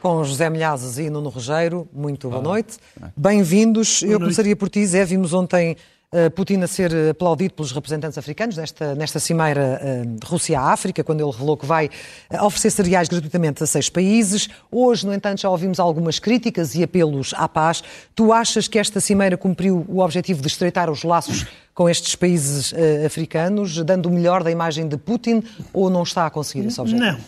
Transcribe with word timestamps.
com 0.00 0.22
José 0.24 0.48
Milhazes 0.48 0.98
e 0.98 1.10
Nuno 1.10 1.28
Rogério. 1.28 1.88
Muito 1.92 2.28
boa 2.28 2.42
noite. 2.42 2.78
Bem-vindos. 3.16 4.02
Eu 4.02 4.18
começaria 4.18 4.54
por 4.54 4.68
ti, 4.68 4.86
Zé. 4.86 5.04
Vimos 5.04 5.32
ontem 5.32 5.76
uh, 6.12 6.30
Putin 6.30 6.62
a 6.62 6.66
ser 6.66 6.92
aplaudido 7.10 7.54
pelos 7.54 7.72
representantes 7.72 8.16
africanos 8.16 8.56
nesta, 8.56 8.94
nesta 8.94 9.18
cimeira 9.18 9.80
uh, 9.82 10.26
Rússia-África, 10.26 11.02
quando 11.02 11.20
ele 11.20 11.30
revelou 11.30 11.56
que 11.56 11.66
vai 11.66 11.86
uh, 11.86 12.44
oferecer 12.44 12.70
cereais 12.70 13.08
gratuitamente 13.08 13.62
a 13.62 13.66
seis 13.66 13.88
países. 13.88 14.48
Hoje, 14.70 15.06
no 15.06 15.12
entanto, 15.12 15.40
já 15.40 15.50
ouvimos 15.50 15.80
algumas 15.80 16.18
críticas 16.18 16.74
e 16.74 16.82
apelos 16.82 17.34
à 17.36 17.48
paz. 17.48 17.82
Tu 18.14 18.32
achas 18.32 18.68
que 18.68 18.78
esta 18.78 19.00
cimeira 19.00 19.36
cumpriu 19.36 19.84
o 19.88 20.00
objetivo 20.00 20.40
de 20.40 20.48
estreitar 20.48 20.90
os 20.90 21.02
laços 21.02 21.46
com 21.74 21.88
estes 21.88 22.14
países 22.14 22.72
uh, 22.72 23.06
africanos, 23.06 23.82
dando 23.84 24.06
o 24.06 24.12
melhor 24.12 24.44
da 24.44 24.50
imagem 24.50 24.86
de 24.86 24.96
Putin, 24.96 25.42
ou 25.72 25.90
não 25.90 26.02
está 26.02 26.26
a 26.26 26.30
conseguir 26.30 26.66
esse 26.66 26.80
objetivo? 26.80 27.18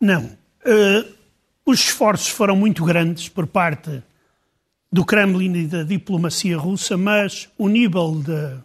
Não. 0.00 0.20
Não. 0.22 0.24
Uh, 0.64 1.19
os 1.70 1.80
esforços 1.80 2.28
foram 2.28 2.56
muito 2.56 2.84
grandes 2.84 3.28
por 3.28 3.46
parte 3.46 4.02
do 4.92 5.04
Kremlin 5.04 5.54
e 5.54 5.66
da 5.66 5.82
diplomacia 5.84 6.58
russa, 6.58 6.96
mas 6.96 7.48
o 7.56 7.68
nível 7.68 8.20
de, 8.20 8.58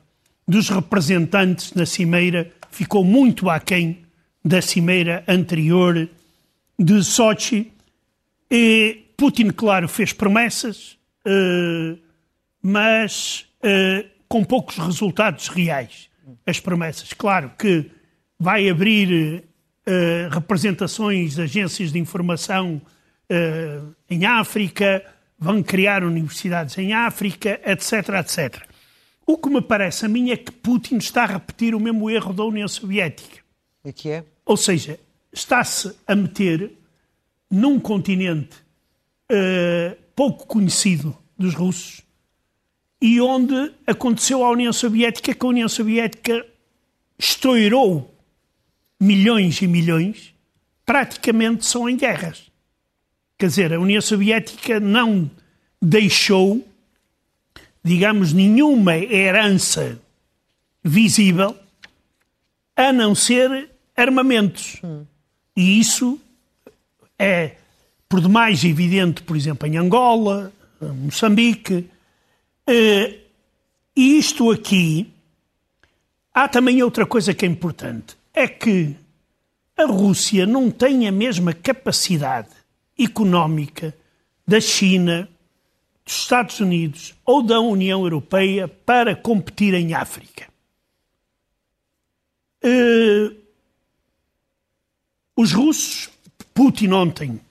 dos 0.48 0.70
representantes 0.70 1.74
na 1.74 1.86
cimeira 1.86 2.52
ficou 2.72 3.04
muito 3.04 3.50
aquém 3.50 4.00
da 4.44 4.62
cimeira 4.62 5.24
anterior 5.28 6.10
de 6.78 7.04
Sochi. 7.04 7.72
E 8.50 9.06
Putin, 9.16 9.52
claro, 9.52 9.88
fez 9.88 10.12
promessas, 10.12 10.98
uh, 11.26 11.98
mas 12.62 13.46
com 14.28 14.44
poucos 14.44 14.78
resultados 14.78 15.48
reais. 15.48 16.10
As 16.46 16.60
promessas. 16.60 17.14
Claro 17.14 17.52
que 17.58 17.90
vai 18.40 18.68
abrir 18.68 19.44
uh, 19.88 20.30
representações 20.32 21.38
agências 21.38 21.92
de 21.92 22.00
informação 22.00 22.82
uh, 23.32 23.96
em 24.10 24.26
África, 24.26 25.04
vão 25.38 25.62
criar 25.62 26.04
universidades 26.04 26.78
em 26.78 26.94
África, 26.94 27.60
etc, 27.66 28.10
etc. 28.20 28.64
O 29.26 29.38
que 29.38 29.50
me 29.50 29.62
parece 29.62 30.06
a 30.06 30.10
mim 30.10 30.32
é 30.32 30.38
que 30.38 30.52
Putin 30.52 30.98
está 30.98 31.24
a 31.24 31.28
repetir 31.28 31.74
o 31.74 31.80
mesmo 31.80 32.10
erro 32.10 32.34
da 32.34 32.44
União 32.44 32.68
Soviética. 32.68 33.40
E 33.84 33.92
que 33.92 34.10
é? 34.10 34.24
Ou 34.46 34.56
seja, 34.56 35.00
está-se 35.34 35.96
a 36.08 36.16
meter 36.16 36.72
num 37.50 37.80
continente 37.80 38.58
uh, 39.32 39.96
pouco 40.16 40.46
conhecido 40.48 41.18
dos 41.38 41.54
russos, 41.54 42.02
e 43.02 43.20
onde 43.20 43.74
aconteceu 43.86 44.44
à 44.44 44.50
União 44.50 44.72
Soviética 44.72 45.34
que 45.34 45.46
a 45.46 45.50
União 45.50 45.68
Soviética 45.68 46.46
estourou 47.20 48.16
milhões 49.00 49.62
e 49.62 49.68
milhões, 49.68 50.34
praticamente 50.86 51.66
são 51.66 51.90
em 51.90 51.98
guerras. 51.98 52.50
Quer 53.38 53.48
dizer, 53.48 53.74
a 53.74 53.80
União 53.80 54.02
Soviética 54.02 54.80
não 54.80 55.30
deixou, 55.82 56.66
digamos, 57.84 58.34
nenhuma 58.34 58.98
herança 58.98 60.00
visível 60.84 61.56
a 62.76 62.94
não 62.94 63.14
ser 63.14 63.70
armamentos. 63.96 64.80
Hum. 64.84 65.06
E 65.56 65.80
isso 65.80 66.20
é 67.18 67.56
por 68.08 68.22
demais 68.22 68.64
evidente, 68.64 69.22
por 69.24 69.36
exemplo, 69.36 69.68
em 69.68 69.78
Angola, 69.78 70.52
Moçambique, 70.82 71.90
Uh, 72.68 73.14
isto 73.96 74.50
aqui, 74.50 75.14
há 76.34 76.48
também 76.48 76.82
outra 76.82 77.06
coisa 77.06 77.32
que 77.32 77.46
é 77.46 77.48
importante: 77.48 78.18
é 78.34 78.48
que 78.48 78.96
a 79.78 79.86
Rússia 79.86 80.48
não 80.48 80.72
tem 80.72 81.08
a 81.08 81.12
mesma 81.12 81.54
capacidade 81.54 82.50
económica 82.98 83.96
da 84.48 84.60
China, 84.60 85.30
dos 86.04 86.16
Estados 86.16 86.60
Unidos 86.60 87.16
ou 87.26 87.42
da 87.42 87.60
União 87.60 88.02
Europeia 88.04 88.68
para 88.68 89.16
competir 89.16 89.74
em 89.74 89.94
África. 89.94 90.48
Uh, 92.64 93.36
os 95.36 95.52
russos, 95.52 96.10
Putin 96.54 96.92
ontem 96.92 97.42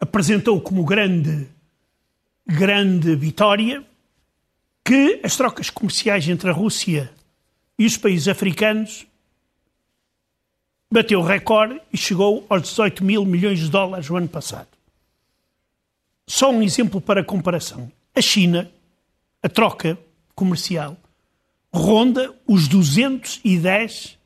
apresentou 0.00 0.60
como 0.60 0.84
grande 0.84 1.48
grande 2.46 3.16
vitória 3.16 3.84
que 4.84 5.20
as 5.24 5.36
trocas 5.36 5.68
comerciais 5.68 6.28
entre 6.28 6.48
a 6.48 6.52
Rússia 6.52 7.10
e 7.76 7.84
os 7.84 7.96
países 7.96 8.28
africanos 8.28 9.04
bateu 10.90 11.20
recorde 11.22 11.80
e 11.92 11.96
chegou 11.96 12.46
aos 12.48 12.62
18 12.62 13.04
mil 13.04 13.24
milhões 13.24 13.58
de 13.58 13.68
dólares 13.68 14.08
no 14.08 14.16
ano 14.16 14.28
passado. 14.28 14.68
Só 16.26 16.50
um 16.50 16.62
exemplo 16.62 17.00
para 17.00 17.24
comparação. 17.24 17.90
A 18.14 18.20
China, 18.20 18.70
a 19.42 19.48
troca 19.48 19.98
comercial, 20.34 20.96
ronda 21.72 22.34
os 22.46 22.68
210 22.68 24.18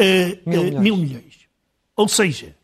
uh, 0.00 0.48
mil, 0.48 0.60
uh, 0.60 0.64
milhões. 0.64 0.82
mil 0.82 0.96
milhões. 0.96 1.38
Ou 1.96 2.08
seja, 2.08 2.54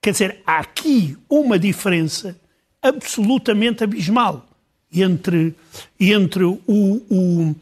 quer 0.00 0.12
dizer, 0.12 0.42
há 0.46 0.58
aqui 0.58 1.16
uma 1.28 1.58
diferença 1.58 2.38
absolutamente 2.82 3.84
abismal 3.84 4.46
entre, 4.92 5.54
entre 5.98 6.44
o, 6.44 6.60
o 6.66 7.54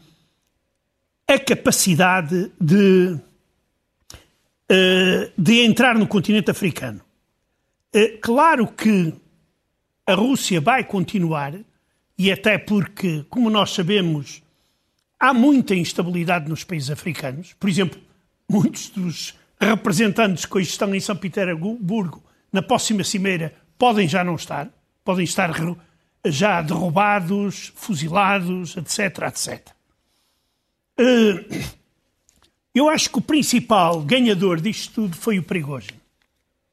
a 1.27 1.37
capacidade 1.37 2.51
de, 2.59 3.19
de 5.37 5.61
entrar 5.61 5.97
no 5.97 6.07
continente 6.07 6.51
africano. 6.51 7.01
Uh, 7.95 8.19
claro 8.21 8.67
que 8.67 9.13
a 10.05 10.13
Rússia 10.13 10.61
vai 10.61 10.83
continuar, 10.83 11.53
e 12.17 12.31
até 12.31 12.57
porque, 12.57 13.25
como 13.29 13.49
nós 13.49 13.71
sabemos, 13.71 14.43
há 15.19 15.33
muita 15.33 15.73
instabilidade 15.73 16.49
nos 16.49 16.63
países 16.63 16.91
africanos. 16.91 17.53
Por 17.59 17.69
exemplo, 17.69 17.99
muitos 18.47 18.89
dos 18.89 19.35
representantes 19.59 20.45
que 20.45 20.57
hoje 20.57 20.69
estão 20.69 20.93
em 20.93 20.99
São 20.99 21.15
Petersburgo, 21.15 22.23
na 22.51 22.61
próxima 22.61 23.03
cimeira, 23.03 23.53
podem 23.77 24.07
já 24.07 24.23
não 24.23 24.35
estar 24.35 24.69
podem 25.09 25.23
estar 25.23 25.51
já 26.23 26.61
derrubados, 26.61 27.73
fuzilados, 27.75 28.77
etc, 28.77 29.23
etc. 29.27 29.69
Eh, 30.99 31.65
eu 32.73 32.89
acho 32.89 33.09
que 33.09 33.17
o 33.17 33.21
principal 33.21 34.01
ganhador 34.01 34.61
disto 34.61 34.93
tudo 34.93 35.15
foi 35.15 35.39
o 35.39 35.43
Prigogine, 35.43 35.99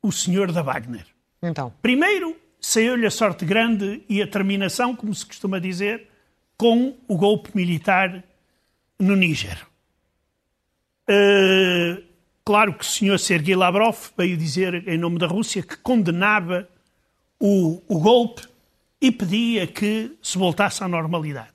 o 0.02 0.12
senhor 0.12 0.52
da 0.52 0.62
Wagner. 0.62 1.06
Então. 1.42 1.72
Primeiro, 1.80 2.36
saiu-lhe 2.60 3.06
a 3.06 3.10
sorte 3.10 3.44
grande 3.44 4.02
e 4.08 4.20
a 4.20 4.26
terminação, 4.26 4.94
como 4.94 5.14
se 5.14 5.24
costuma 5.24 5.58
dizer, 5.58 6.08
com 6.56 6.96
o 7.06 7.16
golpe 7.16 7.50
militar 7.54 8.24
no 8.98 9.14
Níger. 9.14 9.66
Uh, 11.08 12.02
claro 12.44 12.74
que 12.74 12.84
o 12.84 12.88
senhor 12.88 13.18
Sergei 13.18 13.54
Lavrov 13.54 13.96
veio 14.16 14.36
dizer, 14.36 14.86
em 14.88 14.98
nome 14.98 15.18
da 15.18 15.26
Rússia, 15.26 15.62
que 15.62 15.76
condenava 15.76 16.68
o, 17.38 17.82
o 17.86 18.00
golpe 18.00 18.42
e 19.00 19.12
pedia 19.12 19.66
que 19.66 20.16
se 20.22 20.38
voltasse 20.38 20.82
à 20.82 20.88
normalidade. 20.88 21.52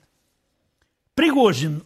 Prigozhin 1.14 1.82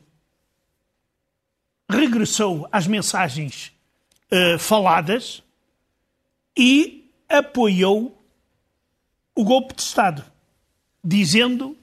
regressou 1.88 2.68
às 2.70 2.86
mensagens 2.86 3.72
uh, 4.32 4.58
faladas 4.58 5.42
e 6.56 7.10
apoiou 7.28 8.20
o 9.34 9.44
golpe 9.44 9.74
de 9.74 9.82
Estado, 9.82 10.24
dizendo 11.04 11.76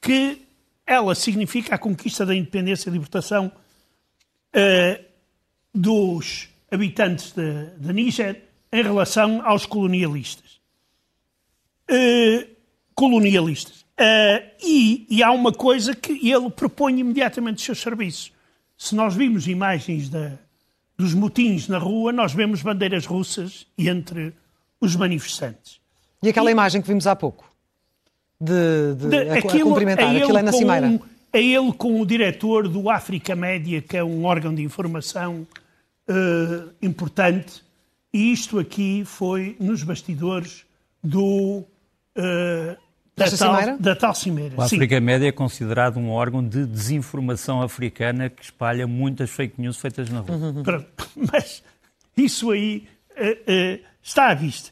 que 0.00 0.42
ela 0.86 1.14
significa 1.14 1.74
a 1.74 1.78
conquista 1.78 2.26
da 2.26 2.34
independência 2.34 2.88
e 2.88 2.92
libertação 2.92 3.52
uh, 4.54 5.04
dos 5.74 6.48
habitantes 6.70 7.32
de 7.32 7.92
Níger 7.92 8.42
em 8.72 8.82
relação 8.82 9.40
aos 9.46 9.64
colonialistas 9.64 10.58
uh, 11.88 12.48
colonialistas. 12.94 13.82
Uh, 13.98 14.46
e, 14.62 15.06
e, 15.10 15.22
há 15.22 15.32
uma 15.32 15.52
coisa 15.52 15.94
que 15.94 16.12
ele 16.30 16.50
propõe 16.50 17.00
imediatamente 17.00 17.58
os 17.58 17.64
seus 17.64 17.80
serviços. 17.80 18.32
Se 18.78 18.94
nós 18.94 19.16
vimos 19.16 19.48
imagens 19.48 20.08
da, 20.08 20.38
dos 20.96 21.12
motins 21.12 21.66
na 21.66 21.78
rua, 21.78 22.12
nós 22.12 22.32
vemos 22.32 22.62
bandeiras 22.62 23.04
russas 23.04 23.66
entre 23.76 24.32
os 24.80 24.94
manifestantes. 24.94 25.80
E 26.22 26.28
aquela 26.28 26.48
e, 26.48 26.52
imagem 26.52 26.80
que 26.80 26.86
vimos 26.86 27.06
há 27.08 27.16
pouco? 27.16 27.52
De, 28.40 28.94
de, 28.94 29.08
de 29.08 29.16
a, 29.30 29.34
aquilo, 29.34 29.70
a 29.70 29.72
cumprimentar, 29.72 30.14
é 30.14 30.22
aquilo 30.22 30.38
é 30.38 30.42
na 30.42 30.52
Cimeira. 30.52 30.86
Um, 30.86 31.00
é 31.32 31.42
ele 31.42 31.72
com 31.72 32.00
o 32.00 32.06
diretor 32.06 32.68
do 32.68 32.88
África 32.88 33.34
Média, 33.34 33.82
que 33.82 33.96
é 33.96 34.04
um 34.04 34.24
órgão 34.24 34.54
de 34.54 34.62
informação 34.62 35.44
uh, 36.08 36.70
importante, 36.80 37.64
e 38.12 38.32
isto 38.32 38.60
aqui 38.60 39.02
foi 39.04 39.56
nos 39.58 39.82
bastidores 39.82 40.64
do 41.02 41.64
uh, 42.16 42.76
da, 43.18 43.36
tal, 43.36 43.78
da 43.78 43.96
tal 43.96 44.14
cimeira. 44.14 44.54
O 44.56 44.62
África 44.62 45.00
Média 45.00 45.28
é 45.28 45.32
considerado 45.32 45.98
um 45.98 46.10
órgão 46.10 46.46
de 46.46 46.64
desinformação 46.64 47.60
africana 47.60 48.30
que 48.30 48.42
espalha 48.42 48.86
muitas 48.86 49.30
fake 49.30 49.60
news 49.60 49.76
feitas 49.76 50.08
na 50.08 50.20
rua. 50.20 50.36
Uhum. 50.36 50.62
Mas 51.32 51.62
isso 52.16 52.50
aí 52.50 52.88
uh, 53.16 53.22
uh, 53.22 53.86
está 54.02 54.30
à 54.30 54.34
vista. 54.34 54.70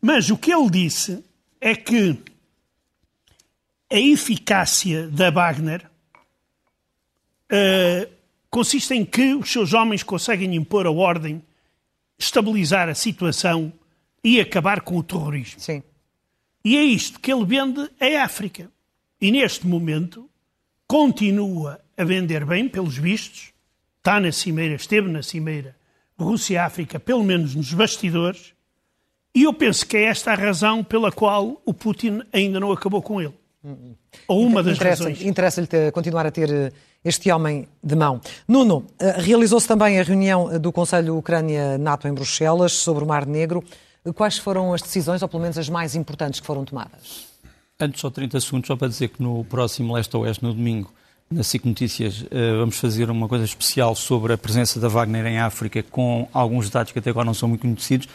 Mas 0.00 0.30
o 0.30 0.36
que 0.36 0.52
ele 0.52 0.70
disse 0.70 1.22
é 1.60 1.74
que 1.74 2.18
a 3.92 3.98
eficácia 3.98 5.08
da 5.08 5.30
Wagner 5.30 5.84
uh, 7.52 8.10
consiste 8.48 8.94
em 8.94 9.04
que 9.04 9.34
os 9.34 9.50
seus 9.50 9.74
homens 9.74 10.02
conseguem 10.02 10.54
impor 10.54 10.86
a 10.86 10.90
ordem, 10.90 11.42
estabilizar 12.18 12.88
a 12.88 12.94
situação 12.94 13.72
e 14.22 14.40
acabar 14.40 14.80
com 14.80 14.96
o 14.96 15.02
terrorismo. 15.02 15.60
Sim. 15.60 15.82
E 16.64 16.76
é 16.76 16.82
isto 16.82 17.20
que 17.20 17.32
ele 17.32 17.44
vende 17.44 17.90
à 18.00 18.24
África. 18.24 18.70
E 19.20 19.30
neste 19.30 19.66
momento 19.66 20.28
continua 20.86 21.80
a 21.96 22.04
vender 22.04 22.44
bem, 22.44 22.68
pelos 22.68 22.96
vistos, 22.96 23.52
está 23.98 24.18
na 24.18 24.32
cimeira, 24.32 24.74
esteve 24.74 25.08
na 25.08 25.22
cimeira 25.22 25.76
Rússia-África, 26.18 26.98
pelo 26.98 27.22
menos 27.22 27.54
nos 27.54 27.72
bastidores, 27.72 28.52
e 29.34 29.44
eu 29.44 29.54
penso 29.54 29.86
que 29.86 29.96
é 29.96 30.04
esta 30.04 30.32
a 30.32 30.34
razão 30.34 30.82
pela 30.82 31.12
qual 31.12 31.60
o 31.64 31.72
Putin 31.72 32.22
ainda 32.32 32.58
não 32.58 32.72
acabou 32.72 33.00
com 33.00 33.20
ele. 33.20 33.34
Ou 34.26 34.44
uma 34.44 34.62
das 34.62 34.76
interessa, 34.76 35.04
razões. 35.04 35.22
Interessa-lhe 35.22 35.68
continuar 35.92 36.26
a 36.26 36.30
ter 36.30 36.50
eh, 36.50 36.72
este 37.04 37.30
homem 37.30 37.68
de 37.84 37.94
mão. 37.94 38.20
Nuno, 38.48 38.86
eh, 38.98 39.16
realizou-se 39.18 39.68
também 39.68 40.00
a 40.00 40.02
reunião 40.02 40.58
do 40.58 40.72
Conselho 40.72 41.16
Ucrânia-NATO 41.16 42.08
em 42.08 42.14
Bruxelas 42.14 42.72
sobre 42.72 43.04
o 43.04 43.06
Mar 43.06 43.26
Negro. 43.26 43.62
Quais 44.14 44.38
foram 44.38 44.72
as 44.72 44.80
decisões, 44.80 45.22
ou 45.22 45.28
pelo 45.28 45.42
menos 45.42 45.58
as 45.58 45.68
mais 45.68 45.94
importantes 45.94 46.40
que 46.40 46.46
foram 46.46 46.64
tomadas? 46.64 47.26
Antes, 47.78 48.00
só 48.00 48.10
30 48.10 48.40
segundos, 48.40 48.68
só 48.68 48.76
para 48.76 48.88
dizer 48.88 49.08
que 49.08 49.22
no 49.22 49.44
próximo 49.44 49.94
Leste-Oeste, 49.94 50.42
no 50.42 50.52
domingo, 50.54 50.92
na 51.30 51.42
SIC 51.42 51.64
Notícias, 51.64 52.24
vamos 52.58 52.78
fazer 52.78 53.10
uma 53.10 53.28
coisa 53.28 53.44
especial 53.44 53.94
sobre 53.94 54.32
a 54.32 54.38
presença 54.38 54.80
da 54.80 54.88
Wagner 54.88 55.26
em 55.26 55.38
África, 55.38 55.82
com 55.82 56.28
alguns 56.32 56.68
dados 56.68 56.92
que 56.92 56.98
até 56.98 57.10
agora 57.10 57.24
não 57.24 57.34
são 57.34 57.48
muito 57.48 57.62
conhecidos. 57.62 58.08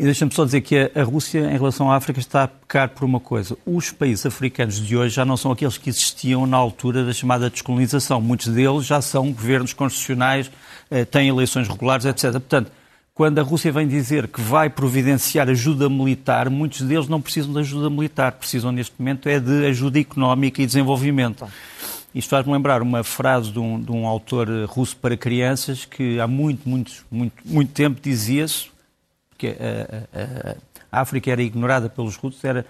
E 0.00 0.04
deixa-me 0.04 0.32
só 0.32 0.46
dizer 0.46 0.62
que 0.62 0.90
a, 0.94 1.02
Rússia, 1.02 1.40
em 1.40 1.58
relação 1.58 1.92
à 1.92 1.96
África, 1.96 2.18
está 2.18 2.44
a 2.44 2.48
pecar 2.48 2.88
por 2.88 3.04
uma 3.04 3.20
coisa. 3.20 3.54
Os 3.66 3.92
países 3.92 4.24
africanos 4.24 4.80
de 4.80 4.96
hoje 4.96 5.14
já 5.14 5.26
não 5.26 5.36
são 5.36 5.52
aqueles 5.52 5.76
que 5.76 5.90
existiam 5.90 6.46
na 6.46 6.56
altura 6.56 7.04
da 7.04 7.12
chamada 7.12 7.50
descolonização. 7.50 8.18
Muitos 8.18 8.48
deles 8.48 8.86
já 8.86 9.02
são 9.02 9.30
governos 9.30 9.74
constitucionais, 9.74 10.50
eh, 10.90 11.04
têm 11.04 11.28
eleições 11.28 11.68
regulares, 11.68 12.06
etc. 12.06 12.32
Portanto, 12.32 12.72
quando 13.20 13.38
a 13.38 13.42
Rússia 13.42 13.70
vem 13.70 13.86
dizer 13.86 14.28
que 14.28 14.40
vai 14.40 14.70
providenciar 14.70 15.46
ajuda 15.50 15.90
militar, 15.90 16.48
muitos 16.48 16.80
deles 16.80 17.06
não 17.06 17.20
precisam 17.20 17.52
de 17.52 17.58
ajuda 17.58 17.90
militar, 17.90 18.32
precisam 18.32 18.72
neste 18.72 18.94
momento 18.98 19.28
é 19.28 19.38
de 19.38 19.66
ajuda 19.66 20.00
económica 20.00 20.62
e 20.62 20.64
desenvolvimento. 20.64 21.46
Isto 22.14 22.30
faz-me 22.30 22.50
lembrar 22.50 22.80
uma 22.80 23.04
frase 23.04 23.52
de 23.52 23.58
um, 23.58 23.78
de 23.78 23.92
um, 23.92 24.06
autor 24.06 24.48
russo 24.66 24.96
para 24.96 25.18
crianças 25.18 25.84
que 25.84 26.18
há 26.18 26.26
muito, 26.26 26.66
muito, 26.66 27.04
muito, 27.10 27.34
muito 27.44 27.70
tempo 27.72 28.00
dizia-se, 28.00 28.70
porque 29.28 29.48
a, 29.48 30.18
a, 30.18 30.56
a, 30.90 31.02
África 31.02 31.30
era 31.30 31.42
ignorada 31.42 31.90
pelos 31.90 32.16
russos, 32.16 32.42
era 32.42 32.64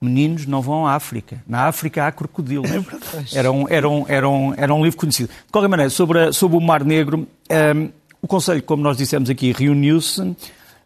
meninos 0.00 0.46
não 0.46 0.62
vão 0.62 0.86
à 0.86 0.92
África. 0.92 1.42
Na 1.48 1.62
África 1.66 2.06
há 2.06 2.12
crocodilos. 2.12 2.70
É 2.70 3.36
era, 3.36 3.50
um, 3.50 3.66
era, 3.68 3.88
um, 3.88 4.04
era, 4.06 4.28
um, 4.28 4.54
era 4.56 4.72
um 4.72 4.84
livro 4.84 5.00
conhecido. 5.00 5.30
De 5.46 5.50
qualquer 5.50 5.68
maneira, 5.68 5.90
sobre, 5.90 6.20
a, 6.20 6.32
sobre 6.32 6.56
o 6.56 6.60
Mar 6.60 6.84
Negro, 6.84 7.26
um, 7.50 7.90
o 8.26 8.28
Conselho, 8.28 8.60
como 8.60 8.82
nós 8.82 8.96
dissemos 8.96 9.30
aqui, 9.30 9.52
reuniu-se, 9.52 10.34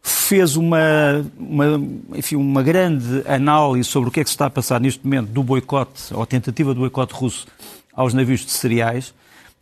fez 0.02 0.56
uma, 0.56 1.24
uma, 1.38 1.82
enfim, 2.14 2.36
uma 2.36 2.62
grande 2.62 3.22
análise 3.26 3.88
sobre 3.88 4.10
o 4.10 4.12
que 4.12 4.20
é 4.20 4.22
que 4.22 4.28
se 4.28 4.34
está 4.34 4.44
a 4.44 4.50
passar 4.50 4.78
neste 4.78 5.02
momento 5.02 5.28
do 5.28 5.42
boicote, 5.42 6.12
ou 6.12 6.26
tentativa 6.26 6.74
do 6.74 6.80
boicote 6.80 7.14
russo 7.14 7.46
aos 7.94 8.12
navios 8.12 8.44
de 8.44 8.50
cereais. 8.50 9.14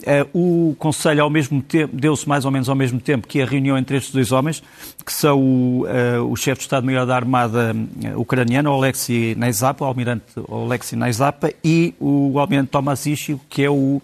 Eh, 0.05 0.27
o 0.35 0.75
Conselho, 0.77 1.23
ao 1.23 1.31
mesmo 1.31 1.63
tempo, 1.63 1.95
deu-se 1.95 2.29
mais 2.29 2.45
ou 2.45 2.51
menos 2.51 2.69
ao 2.69 2.75
mesmo 2.75 2.99
tempo 2.99 3.29
que 3.29 3.41
a 3.41 3.47
reunião 3.47 3.79
entre 3.79 3.97
estes 3.97 4.13
dois 4.13 4.33
homens, 4.33 4.61
que 5.07 5.13
são 5.13 5.41
o, 5.41 5.85
uh, 5.85 6.33
o 6.33 6.35
chefe 6.35 6.59
de 6.59 6.65
Estado-Maior 6.65 7.07
da 7.07 7.15
Armada 7.15 7.77
eh, 8.03 8.17
ucraniana, 8.17 8.71
Alexei 8.71 9.37
Naizapa, 9.37 9.85
o 9.85 9.87
almirante 9.87 10.25
Alexei 10.51 10.99
Naizapa, 10.99 11.53
e 11.63 11.95
o 12.01 12.41
almirante 12.41 12.71
Tomás 12.71 13.07
Ischio, 13.07 13.41
que 13.49 13.63
é 13.63 13.71
o 13.71 14.03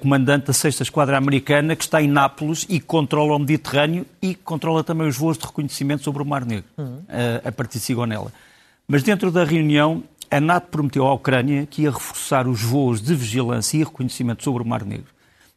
comandante 0.00 0.46
da 0.46 0.52
6 0.52 0.82
Esquadra 0.82 1.16
Americana, 1.16 1.74
que 1.74 1.82
está 1.82 2.00
em 2.00 2.08
Nápoles 2.08 2.66
e 2.68 2.78
controla 2.80 3.34
o 3.34 3.38
Mediterrâneo 3.38 4.06
e 4.20 4.34
controla 4.34 4.84
também 4.84 5.08
os 5.08 5.16
voos 5.16 5.36
de 5.36 5.44
reconhecimento 5.44 6.02
sobre 6.02 6.22
o 6.22 6.26
Mar 6.26 6.44
Negro, 6.44 6.64
uhum. 6.78 6.98
uh, 6.98 7.48
a 7.48 7.52
partir 7.52 7.78
de 7.78 7.84
Sigonella. 7.84 8.32
Mas 8.86 9.02
dentro 9.02 9.30
da 9.30 9.44
reunião, 9.44 10.04
a 10.30 10.40
NATO 10.40 10.68
prometeu 10.68 11.06
à 11.06 11.12
Ucrânia 11.12 11.66
que 11.66 11.82
ia 11.82 11.90
reforçar 11.90 12.46
os 12.46 12.62
voos 12.62 13.02
de 13.02 13.14
vigilância 13.14 13.76
e 13.78 13.84
reconhecimento 13.84 14.44
sobre 14.44 14.62
o 14.62 14.66
Mar 14.66 14.84
Negro 14.84 15.08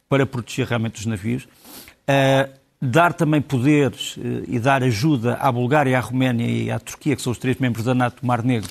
para 0.09 0.25
proteger 0.25 0.67
realmente 0.67 0.99
os 0.99 1.05
navios. 1.05 1.43
Uh, 1.43 2.49
dar 2.81 3.13
também 3.13 3.41
poderes 3.41 4.17
e 4.47 4.59
dar 4.59 4.83
ajuda 4.83 5.35
à 5.35 5.51
Bulgária, 5.51 5.97
à 5.97 6.01
Roménia 6.01 6.45
e 6.45 6.69
à 6.69 6.79
Turquia, 6.79 7.15
que 7.15 7.21
são 7.21 7.31
os 7.31 7.37
três 7.37 7.57
membros 7.57 7.85
da 7.85 7.95
NATO 7.95 8.21
do 8.21 8.27
Mar 8.27 8.43
Negro, 8.43 8.69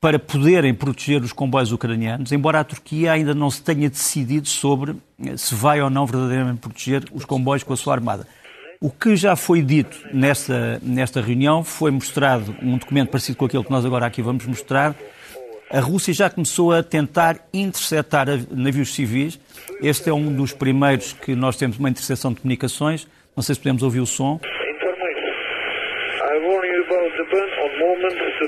para 0.00 0.18
poderem 0.18 0.72
proteger 0.72 1.22
os 1.22 1.32
comboios 1.32 1.72
ucranianos, 1.72 2.30
embora 2.30 2.60
a 2.60 2.64
Turquia 2.64 3.12
ainda 3.12 3.34
não 3.34 3.50
se 3.50 3.62
tenha 3.62 3.90
decidido 3.90 4.48
sobre 4.48 4.96
eh, 5.24 5.36
se 5.36 5.54
vai 5.54 5.82
ou 5.82 5.90
não 5.90 6.06
verdadeiramente 6.06 6.60
proteger 6.60 7.04
os 7.12 7.24
comboios 7.24 7.64
com 7.64 7.72
a 7.72 7.76
sua 7.76 7.94
armada. 7.94 8.26
O 8.80 8.90
que 8.90 9.16
já 9.16 9.34
foi 9.34 9.60
dito 9.60 9.98
nesta, 10.12 10.80
nesta 10.82 11.20
reunião 11.20 11.64
foi 11.64 11.90
mostrado 11.90 12.54
um 12.62 12.78
documento 12.78 13.10
parecido 13.10 13.36
com 13.36 13.44
aquele 13.46 13.64
que 13.64 13.70
nós 13.72 13.84
agora 13.84 14.06
aqui 14.06 14.22
vamos 14.22 14.46
mostrar, 14.46 14.94
a 15.70 15.80
Rússia 15.80 16.14
já 16.14 16.30
começou 16.30 16.72
a 16.72 16.82
tentar 16.82 17.46
interceptar 17.52 18.26
navios 18.50 18.94
civis. 18.94 19.38
Este 19.82 20.08
é 20.08 20.14
um 20.14 20.32
dos 20.32 20.52
primeiros 20.52 21.12
que 21.12 21.34
nós 21.34 21.56
temos 21.56 21.78
uma 21.78 21.90
interseção 21.90 22.32
de 22.32 22.40
comunicações. 22.40 23.06
Não 23.36 23.42
sei 23.42 23.54
se 23.54 23.60
podemos 23.60 23.82
ouvir 23.82 24.00
o 24.00 24.06
som. 24.06 24.40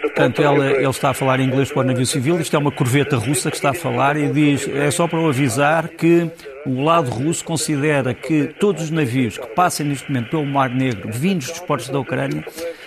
Portanto, 0.00 0.42
ele, 0.42 0.76
ele, 0.76 0.88
está 0.88 1.10
a 1.10 1.14
falar 1.14 1.40
em 1.40 1.44
inglês 1.44 1.70
para 1.70 1.80
o 1.80 1.84
navio 1.84 2.06
civil. 2.06 2.40
Isto 2.40 2.56
é 2.56 2.58
uma 2.58 2.70
corveta 2.70 3.16
russa 3.16 3.50
que 3.50 3.56
está 3.56 3.70
a 3.70 3.74
falar 3.74 4.16
e 4.16 4.28
diz: 4.28 4.68
é 4.68 4.90
só 4.90 5.06
para 5.06 5.18
o 5.18 5.28
avisar 5.28 5.88
que 5.88 6.30
o 6.66 6.82
lado 6.82 7.10
russo 7.10 7.44
considera 7.44 8.12
que 8.12 8.48
todos 8.58 8.84
os 8.84 8.90
navios 8.90 9.38
que 9.38 9.46
passem 9.48 9.86
neste 9.86 10.10
momento 10.10 10.30
pelo 10.30 10.46
Mar 10.46 10.70
Negro, 10.70 11.10
vindos 11.12 11.48
dos 11.48 11.60
portos 11.60 11.88
da 11.88 11.98
Ucrânia, 11.98 12.44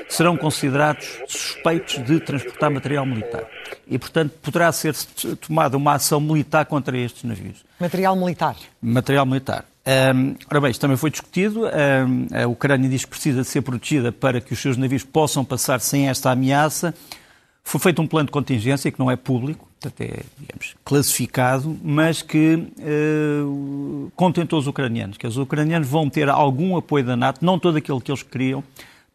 serão 0.08 0.38
considerados 0.38 1.20
suspeitos 1.28 2.04
de 2.04 2.20
transportar 2.20 2.70
material 2.70 3.06
militar. 3.06 3.44
E, 3.88 3.98
portanto, 3.98 4.34
poderá 4.42 4.72
ser 4.72 4.94
tomada 5.42 5.78
uma 5.78 5.94
ação 5.94 6.20
militar 6.20 6.66
contra 6.66 6.98
estes 6.98 7.24
navios. 7.24 7.64
Material 7.80 8.16
militar? 8.16 8.56
Material 8.82 9.26
militar. 9.26 9.66
Um, 9.86 10.36
ora 10.50 10.62
bem, 10.62 10.72
isto 10.72 10.82
também 10.82 10.96
foi 10.96 11.10
discutido. 11.10 11.66
Um, 11.66 12.28
a 12.44 12.48
Ucrânia 12.48 12.90
diz 12.90 13.04
que 13.04 13.12
precisa 13.12 13.42
de 13.42 13.48
ser 13.48 13.62
protegida 13.62 14.12
para 14.12 14.40
que 14.40 14.54
os 14.54 14.60
seus 14.60 14.78
navios 14.78 15.04
possam 15.04 15.44
passar 15.44 15.82
sem 15.82 16.08
esta 16.08 16.32
ameaça. 16.32 16.94
Foi 17.64 17.80
feito 17.80 18.02
um 18.02 18.08
plano 18.08 18.28
de 18.28 18.32
contingência 18.32 18.92
que 18.92 19.00
não 19.00 19.10
é 19.10 19.16
público, 19.16 19.68
até, 19.86 20.24
digamos, 20.38 20.76
classificado, 20.84 21.78
mas 21.84 22.22
que 22.22 22.56
uh, 22.56 24.12
contentou 24.16 24.60
os 24.60 24.68
ucranianos. 24.68 25.18
Que 25.18 25.28
os 25.28 25.38
ucranianos 25.38 25.88
vão 25.88 26.10
ter 26.10 26.30
algum 26.30 26.78
apoio 26.78 27.06
da 27.06 27.16
NATO, 27.16 27.44
não 27.44 27.60
todo 27.60 27.78
aquele 27.78 28.02
que 28.02 28.12
eles 28.12 28.24
queriam, 28.24 28.64